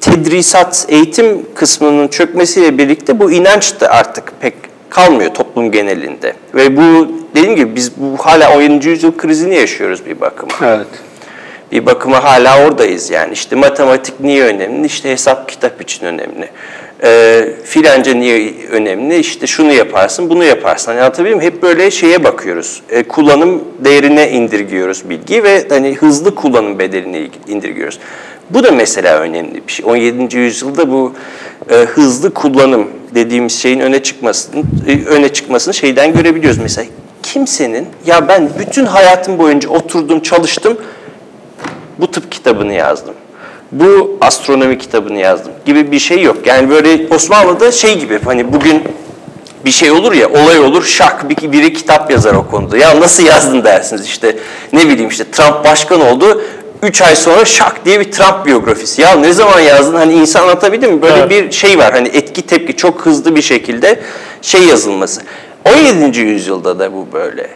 [0.00, 4.54] tedrisat, eğitim kısmının çökmesiyle birlikte bu inanç da artık pek
[4.90, 6.34] kalmıyor toplum genelinde.
[6.54, 8.88] Ve bu dediğim gibi biz bu hala 17.
[8.88, 10.52] yüzyıl krizini yaşıyoruz bir bakıma.
[10.62, 10.86] Evet.
[11.72, 13.32] Bir bakıma hala oradayız yani.
[13.32, 14.86] İşte matematik niye önemli?
[14.86, 16.50] İşte hesap kitap için önemli.
[17.02, 19.16] Ee, filanca niye önemli?
[19.16, 20.90] İşte şunu yaparsın, bunu yaparsın.
[20.90, 21.52] Hani anlatabiliyor muyum?
[21.52, 22.82] Hep böyle şeye bakıyoruz.
[22.90, 27.98] Ee, kullanım değerine indirgiyoruz bilgiyi ve hani hızlı kullanım bedelini indirgiyoruz.
[28.50, 29.86] Bu da mesela önemli bir şey.
[29.86, 30.36] 17.
[30.36, 31.14] yüzyılda bu
[31.70, 36.58] e, hızlı kullanım dediğimiz şeyin öne çıkmasını e, öne çıkmasını şeyden görebiliyoruz.
[36.58, 36.86] Mesela
[37.22, 40.78] kimsenin ya ben bütün hayatım boyunca oturdum, çalıştım
[41.98, 43.14] bu tıp kitabını yazdım.
[43.72, 46.36] Bu astronomi kitabını yazdım gibi bir şey yok.
[46.46, 48.82] Yani böyle Osmanlı'da şey gibi hani bugün
[49.64, 52.78] bir şey olur ya olay olur şak bir, biri kitap yazar o konuda.
[52.78, 54.36] Ya nasıl yazdın dersiniz işte
[54.72, 56.42] ne bileyim işte Trump başkan oldu.
[56.82, 59.02] 3 ay sonra şak diye bir Trump biyografisi.
[59.02, 59.94] Ya ne zaman yazdın?
[59.94, 61.02] Hani insan anlatabildim mi?
[61.02, 61.30] Böyle Evet.
[61.30, 61.92] bir şey var.
[61.92, 64.00] Hani etki tepki çok hızlı bir şekilde
[64.42, 65.20] şey yazılması.
[65.76, 66.20] 17.
[66.20, 67.48] yüzyılda da bu böyle.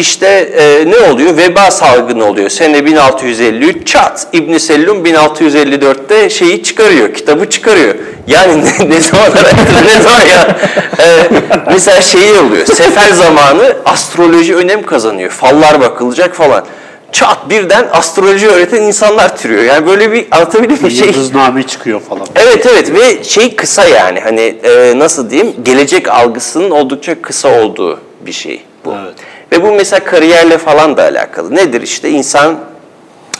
[0.00, 1.36] İşte e, ne oluyor?
[1.36, 2.48] Veba salgını oluyor.
[2.48, 4.26] Sene 1653 çat.
[4.32, 7.94] İbn Sellum 1654'te şeyi çıkarıyor, kitabı çıkarıyor.
[8.26, 10.56] Yani ne, ne zaman araştırır, ne zaman ya?
[10.98, 11.28] E,
[11.72, 12.66] mesela şeyi oluyor.
[12.66, 15.30] Sefer zamanı astroloji önem kazanıyor.
[15.30, 16.64] Fallar bakılacak falan.
[17.12, 19.62] Çat birden astroloji öğreten insanlar türüyor.
[19.62, 20.96] Yani böyle bir anlatabiliyor muyum?
[20.96, 22.26] Şey, Yıldızname çıkıyor falan.
[22.36, 28.00] Evet evet ve şey kısa yani hani e, nasıl diyeyim gelecek algısının oldukça kısa olduğu
[28.26, 28.94] bir şey bu.
[29.04, 29.14] Evet.
[29.52, 31.54] Ve bu mesela kariyerle falan da alakalı.
[31.54, 32.58] Nedir işte insan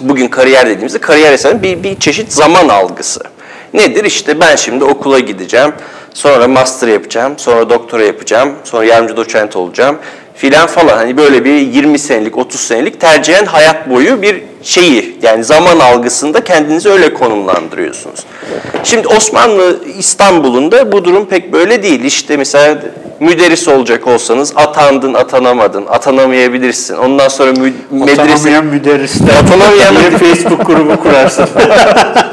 [0.01, 3.21] bugün kariyer dediğimizde kariyer esasında bir, bir çeşit zaman algısı.
[3.75, 5.73] Nedir işte ben şimdi okula gideceğim,
[6.15, 9.99] sonra master yapacağım, sonra doktora yapacağım, sonra yardımcı doçent olacağım
[10.35, 10.97] filan falan.
[10.97, 16.45] Hani böyle bir 20 senelik, 30 senelik tercihen hayat boyu bir şeyi yani zaman algısında
[16.45, 18.21] kendinizi öyle konumlandırıyorsunuz.
[18.85, 22.05] Şimdi Osmanlı İstanbul'un da bu durum pek böyle değil.
[22.05, 22.79] İşte mesela
[23.21, 26.97] müderris olacak olsanız atandın, atanamadın, atanamayabilirsin.
[26.97, 29.35] Ondan sonra mü- medrese Atanamayan müderrisler.
[29.45, 31.43] Atanamayan diye Facebook grubu kurarsın.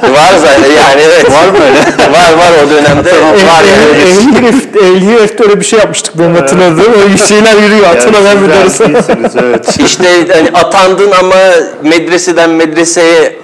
[0.04, 1.32] var zaten yani evet.
[1.32, 1.80] Var mı öyle?
[2.12, 4.04] var var o dönemde var yani.
[4.80, 6.94] Ehli öyle bir şey yapmıştık benim hatırladığım.
[7.04, 7.96] Öyle şeyler yürüyor.
[7.96, 9.80] Bir siz değilsiniz, evet.
[9.86, 11.36] İşte hani atandın ama
[12.24, 13.36] medreseden medreseye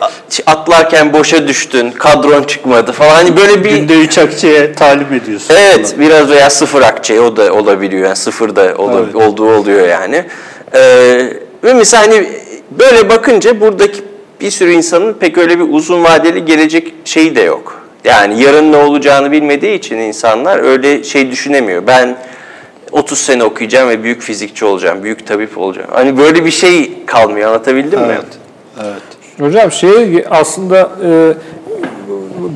[0.46, 3.10] atlarken boşa düştün, kadron çıkmadı falan.
[3.16, 5.56] Hani böyle bir Günde üç akçeye talim ediyorsun.
[5.58, 8.04] Evet, biraz veya sıfır akçe o da olabiliyor.
[8.06, 9.16] Yani sıfır da ola- Evet.
[9.16, 10.26] olduğu oluyor yani.
[10.74, 10.80] Ee,
[11.64, 12.24] ve mesela hani
[12.72, 14.02] böyle bakınca buradaki
[14.42, 17.82] bir sürü insanın pek öyle bir uzun vadeli gelecek şeyi de yok.
[18.04, 21.88] Yani yarın ne olacağını bilmediği için insanlar öyle şey düşünemiyor.
[21.88, 22.18] Ben
[22.92, 25.90] 30 sene okuyacağım ve büyük fizikçi olacağım, büyük tabip olacağım.
[25.94, 28.18] Hani böyle bir şey kalmıyor anlatabildim mi?
[28.84, 29.02] Evet.
[29.40, 31.34] Hocam şey aslında e,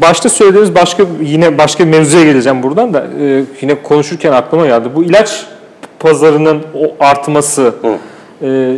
[0.01, 4.89] başta söylediğiniz başka yine başka bir mevzuya geleceğim buradan da e, yine konuşurken aklıma geldi.
[4.95, 5.45] Bu ilaç
[5.99, 7.75] pazarının o artması.
[8.41, 8.77] E,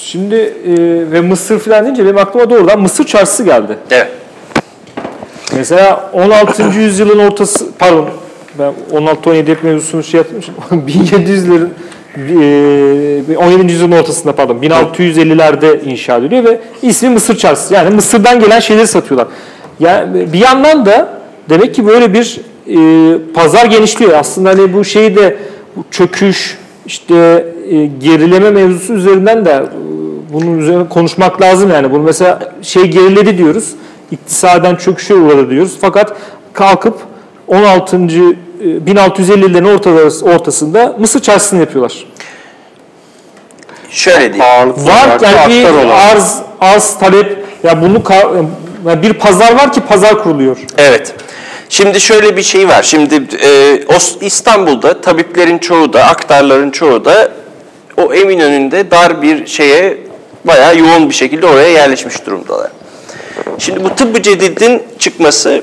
[0.00, 0.74] şimdi e,
[1.12, 3.78] ve Mısır falan deyince benim aklıma doğrudan Mısır çarşısı geldi.
[3.90, 4.10] Evet.
[5.56, 6.62] Mesela 16.
[6.62, 8.08] yüzyılın ortası, pardon
[8.58, 10.54] ben 16-17 hep mevzusunu şey yapmışım.
[10.70, 11.70] 1700'lerin e,
[12.16, 13.72] 17.
[13.72, 17.74] yüzyılın ortasında pardon 1650'lerde inşa ediliyor ve ismi Mısır Çarşısı.
[17.74, 19.28] Yani Mısır'dan gelen şeyleri satıyorlar.
[19.80, 21.08] Yani bir yandan da
[21.48, 24.12] demek ki böyle bir e, pazar genişliyor.
[24.12, 25.36] Aslında hani bu şeyi de
[25.76, 29.62] bu çöküş işte e, gerileme mevzusu üzerinden de e,
[30.32, 31.92] bunun üzerine konuşmak lazım yani.
[31.92, 33.70] Bunu mesela şey geriledi diyoruz.
[34.10, 35.78] İktisaden çöküşe uğradı diyoruz.
[35.80, 36.16] Fakat
[36.52, 36.98] kalkıp
[37.48, 38.08] 16.
[38.60, 42.06] e, 1650'lerin ortaları, ortasında Mısır çarşısını yapıyorlar.
[43.90, 44.44] Şöyle diyeyim.
[44.86, 48.46] Var yani bir arz, arz talep ya bunu ka-
[48.86, 50.56] ya bir pazar var ki pazar kuruluyor.
[50.78, 51.14] Evet.
[51.68, 52.82] Şimdi şöyle bir şey var.
[52.82, 53.80] Şimdi e,
[54.20, 57.32] İstanbul'da tabiplerin çoğu da, aktarların çoğu da
[57.96, 59.98] o Eminönü'nde dar bir şeye
[60.44, 62.70] bayağı yoğun bir şekilde oraya yerleşmiş durumdalar.
[63.58, 65.62] Şimdi bu tıbbı cedidin çıkması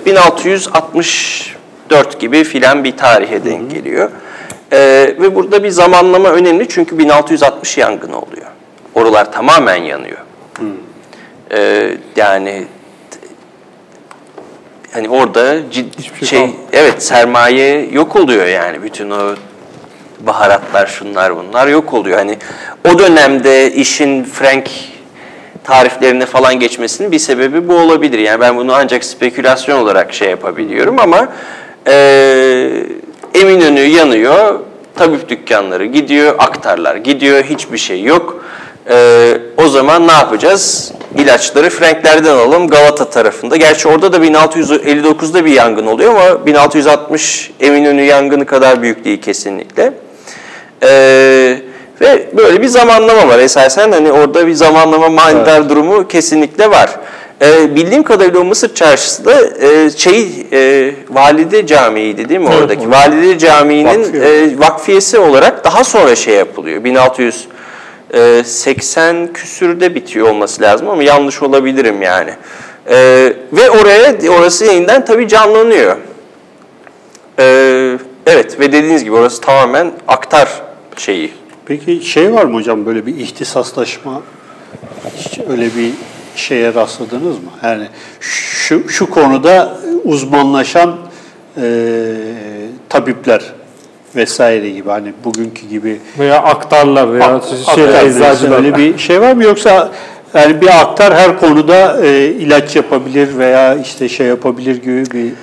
[1.90, 4.12] 1664 gibi filan bir tarihe denk geliyor.
[4.72, 4.78] E,
[5.20, 8.48] ve burada bir zamanlama önemli çünkü 1660 yangını oluyor.
[8.96, 10.18] Oralar tamamen yanıyor.
[11.52, 12.66] E, yani
[14.92, 16.58] hani orada ciddi Hiçbir şey şey, kalmadı.
[16.74, 19.36] evet sermaye yok oluyor yani bütün o
[20.20, 22.18] baharatlar şunlar bunlar yok oluyor.
[22.18, 22.38] Hani
[22.90, 24.70] o dönemde işin Frank
[25.64, 28.20] tariflerine falan geçmesinin bir sebebi bu olabilir.
[28.20, 31.28] Yani ben bunu ancak spekülasyon olarak şey yapabiliyorum ama
[31.88, 32.86] eee
[33.34, 34.60] Eminönü yanıyor,
[34.96, 38.44] tabip dükkanları gidiyor, aktarlar gidiyor, hiçbir şey yok.
[38.90, 40.92] Eee, o zaman ne yapacağız?
[41.18, 43.56] İlaçları Franklerden alalım Galata tarafında.
[43.56, 49.94] Gerçi orada da 1659'da bir yangın oluyor ama 1660 Eminönü yangını kadar büyük değil kesinlikle.
[50.84, 51.58] Ee,
[52.02, 56.90] ve böyle bir zamanlama var esasen hani orada bir zamanlama manidar durumu kesinlikle var.
[57.44, 62.62] Ee, bildiğim kadarıyla o Mısır çarşısı da e, şey e, Valide Camii'ydi değil mi Evet,
[62.62, 62.82] oradaki?
[62.88, 62.98] orada.
[62.98, 64.44] Valide Camii'nin Vakfiye.
[64.44, 66.84] e, vakfiyesi olarak daha sonra şey yapılıyor.
[66.84, 72.32] 1680 küsürde bitiyor olması lazım ama yanlış olabilirim yani.
[72.90, 75.98] Ee, ve oraya orası yeniden tabii canlanıyor.
[77.40, 80.50] Ee, evet ve dediğiniz gibi orası tamamen aktar
[80.98, 81.32] şeyi.
[81.66, 84.22] Peki şey var mı hocam böyle bir ihtisaslaşma
[85.18, 85.92] hiç öyle bir
[86.36, 87.50] şeye rastladınız mı?
[87.64, 87.88] Yani
[88.20, 90.96] şu, şu konuda uzmanlaşan
[91.58, 91.64] e,
[92.90, 93.42] tabipler
[94.16, 97.44] vesaire gibi hani bugünkü gibi Veya aktarlar veya ak-
[97.76, 98.58] şey, eczacılar.
[98.58, 99.92] öyle bir şey var mı yoksa
[100.34, 105.34] yani bir aktar her konuda e, ilaç yapabilir veya işte şey yapabilir gibi bir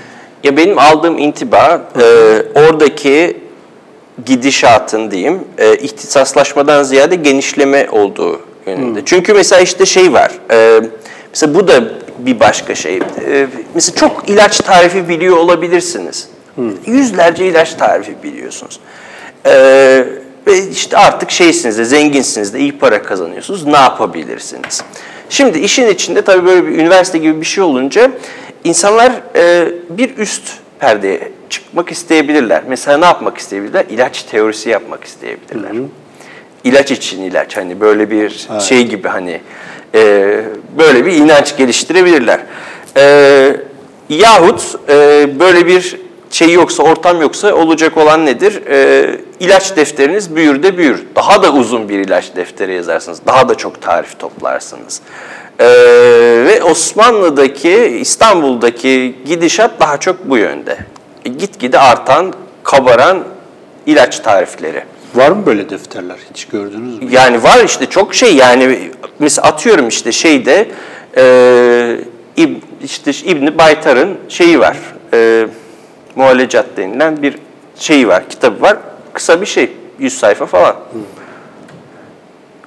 [0.45, 2.05] Ya benim aldığım intiba e,
[2.61, 3.37] oradaki
[4.27, 8.41] gidişatın diyeyim e, ihtisaslaşmadan ziyade genişleme olduğu
[8.71, 9.03] yönünde.
[9.05, 10.33] Çünkü mesela işte şey var.
[10.51, 10.81] E,
[11.31, 11.85] mesela bu da
[12.19, 12.97] bir başka şey.
[12.97, 16.29] E, mesela çok ilaç tarifi biliyor olabilirsiniz.
[16.87, 18.81] Yüzlerce ilaç tarifi biliyorsunuz.
[19.47, 19.53] E,
[20.47, 23.67] ve işte artık şeysiniz de zenginsiniz de iyi para kazanıyorsunuz.
[23.67, 24.83] Ne yapabilirsiniz?
[25.31, 28.11] Şimdi işin içinde tabii böyle bir üniversite gibi bir şey olunca
[28.65, 30.43] insanlar e, bir üst
[30.79, 32.63] perdeye çıkmak isteyebilirler.
[32.69, 33.85] Mesela ne yapmak isteyebilirler?
[33.91, 35.73] İlaç teorisi yapmak isteyebilirler.
[36.65, 39.41] İlaç için ilaç hani böyle bir şey gibi hani
[39.95, 40.01] e,
[40.78, 42.41] böyle bir inanç geliştirebilirler.
[42.97, 43.57] E,
[44.09, 45.97] yahut e, böyle bir
[46.31, 48.62] şey yoksa, ortam yoksa olacak olan nedir?
[48.66, 51.07] E, ilaç defteriniz büyür de büyür.
[51.16, 53.20] Daha da uzun bir ilaç defteri yazarsınız.
[53.27, 55.01] Daha da çok tarif toplarsınız.
[55.59, 55.66] E,
[56.47, 60.78] ve Osmanlı'daki, İstanbul'daki gidişat daha çok bu yönde.
[61.24, 62.32] E, gitgide artan,
[62.65, 63.24] kabaran
[63.87, 64.85] ilaç tarifleri.
[65.15, 67.09] Var mı böyle defterler hiç gördünüz mü?
[67.11, 70.69] Yani var işte çok şey yani mesela atıyorum işte şeyde
[71.16, 71.97] e,
[72.85, 74.77] işte İbni Baytar'ın şeyi var.
[75.15, 75.47] E,
[76.16, 77.39] Muhallecat denilen bir
[77.77, 78.77] şeyi var, kitabı var.
[79.12, 80.77] Kısa bir şey, 100 sayfa falan.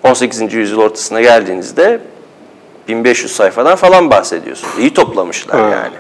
[0.04, 0.54] 18.
[0.54, 2.00] yüzyıl ortasına geldiğinizde
[2.88, 4.74] 1500 sayfadan falan bahsediyorsunuz.
[4.80, 5.74] İyi toplamışlar Evet.
[5.74, 5.96] yani.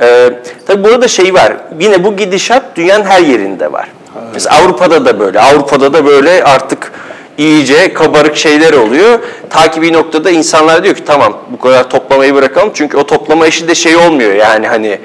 [0.00, 0.30] Ee,
[0.66, 1.56] tabii burada şey var.
[1.80, 3.88] Yine bu gidişat dünyanın her yerinde var.
[4.34, 5.40] Mesela Avrupa'da da böyle.
[5.40, 6.92] Avrupa'da da böyle artık
[7.38, 9.18] iyice kabarık şeyler oluyor.
[9.50, 12.70] Ta bir noktada insanlar diyor ki tamam bu kadar toplamayı bırakalım.
[12.74, 14.98] Çünkü o topla toplama işi de şey olmuyor yani hani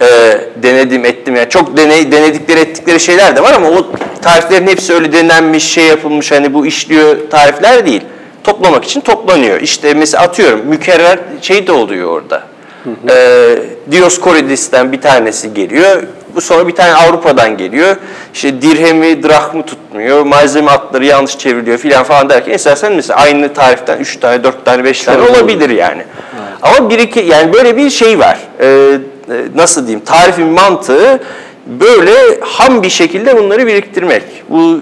[0.00, 0.06] e,
[0.62, 3.86] denedim ettim yani çok deney, denedikleri ettikleri şeyler de var ama o
[4.22, 8.02] tariflerin hepsi öyle denenmiş şey yapılmış hani bu işliyor tarifler değil.
[8.44, 9.60] Toplamak için toplanıyor.
[9.60, 12.42] İşte mesela atıyorum mükerrer şey de oluyor orada.
[13.10, 13.56] Ee,
[13.90, 16.02] Dioscorides'ten bir tanesi geliyor.
[16.34, 17.96] Bu sonra bir tane Avrupa'dan geliyor.
[18.34, 20.22] İşte dirhemi, drahmı tutmuyor.
[20.22, 24.84] Malzeme adları yanlış çevriliyor filan falan derken esasen mesela aynı tariften 3 tane, 4 tane,
[24.84, 26.02] 5 tane olabilir yani.
[26.62, 28.38] Ama bir iki yani böyle bir şey var.
[28.60, 28.98] Ee, e,
[29.54, 30.04] nasıl diyeyim?
[30.04, 31.20] Tarifin mantığı
[31.66, 34.22] böyle ham bir şekilde bunları biriktirmek.
[34.48, 34.80] Bu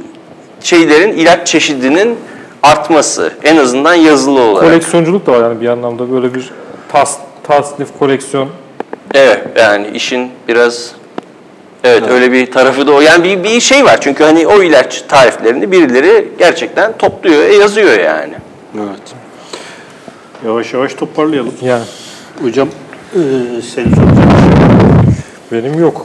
[0.61, 2.19] şeylerin ilaç çeşidinin
[2.63, 4.69] artması en azından yazılı olarak.
[4.69, 6.51] Koleksiyonculuk da var yani bir anlamda böyle bir
[6.93, 8.49] tas, tasnif koleksiyon.
[9.15, 10.93] Evet yani işin biraz
[11.89, 13.01] evet, öyle bir tarafı da o.
[13.01, 17.99] Yani bir, bir şey var çünkü hani o ilaç tariflerini birileri gerçekten topluyor, e, yazıyor
[17.99, 18.35] yani.
[18.77, 19.15] Evet.
[20.47, 21.55] Yavaş yavaş toparlayalım.
[21.63, 21.85] Yani
[22.43, 22.69] Hocam
[23.15, 23.21] e,
[23.75, 24.29] senin soracağın
[25.53, 26.03] benim yok.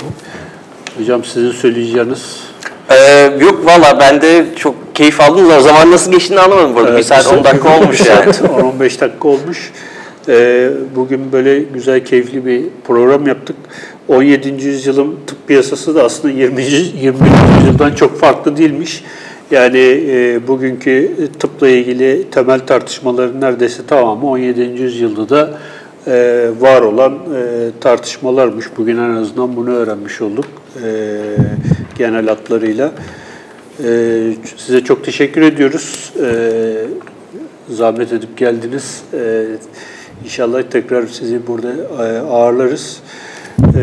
[0.97, 2.43] Hocam sizin söyleyeceğiniz
[2.89, 6.97] Ee, yok valla ben de çok keyif aldım da zaman nasıl geçtiğini anlamadım burada.
[6.97, 8.33] bir saat 10 dakika olmuş yani.
[8.33, 9.71] saat 10-15 dakika olmuş.
[10.29, 13.55] Ee, bugün böyle güzel, keyifli bir program yaptık.
[14.07, 14.49] 17.
[14.49, 16.63] yüzyılın tıp piyasası da aslında 20.
[16.63, 17.03] 21.
[17.57, 19.03] yüzyıldan çok farklı değilmiş.
[19.51, 24.61] Yani e, bugünkü tıpla ilgili temel tartışmaların neredeyse tamamı 17.
[24.61, 25.59] yüzyılda da
[26.07, 28.65] e, var olan e, tartışmalarmış.
[28.77, 30.45] Bugün en azından bunu öğrenmiş olduk
[30.83, 31.17] e,
[31.97, 32.91] genel hatlarıyla.
[33.83, 36.13] E, size çok teşekkür ediyoruz.
[36.23, 36.73] E,
[37.69, 39.01] zahmet edip geldiniz.
[39.13, 39.45] Ee,
[40.23, 41.73] inşallah tekrar sizi burada
[42.05, 42.99] e, ağırlarız.
[43.75, 43.79] Ee,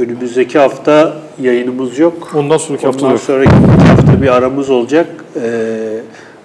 [0.00, 2.32] önümüzdeki hafta yayınımız yok.
[2.34, 5.06] Ondan sonraki hafta da Ondan sonraki hafta bir aramız olacak.
[5.42, 6.00] Ee,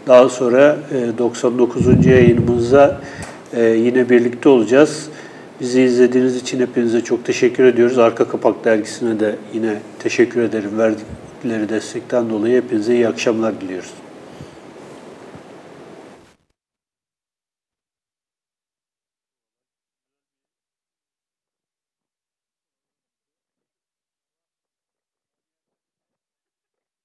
[0.07, 2.05] daha sonra e, 99.
[2.05, 3.01] yayınımızda
[3.53, 5.09] e, yine birlikte olacağız.
[5.61, 7.97] Bizi izlediğiniz için hepinize çok teşekkür ediyoruz.
[7.97, 10.71] Arka Kapak Dergisi'ne de yine teşekkür ederim.
[10.77, 13.93] Verdikleri destekten dolayı hepinize iyi akşamlar diliyoruz.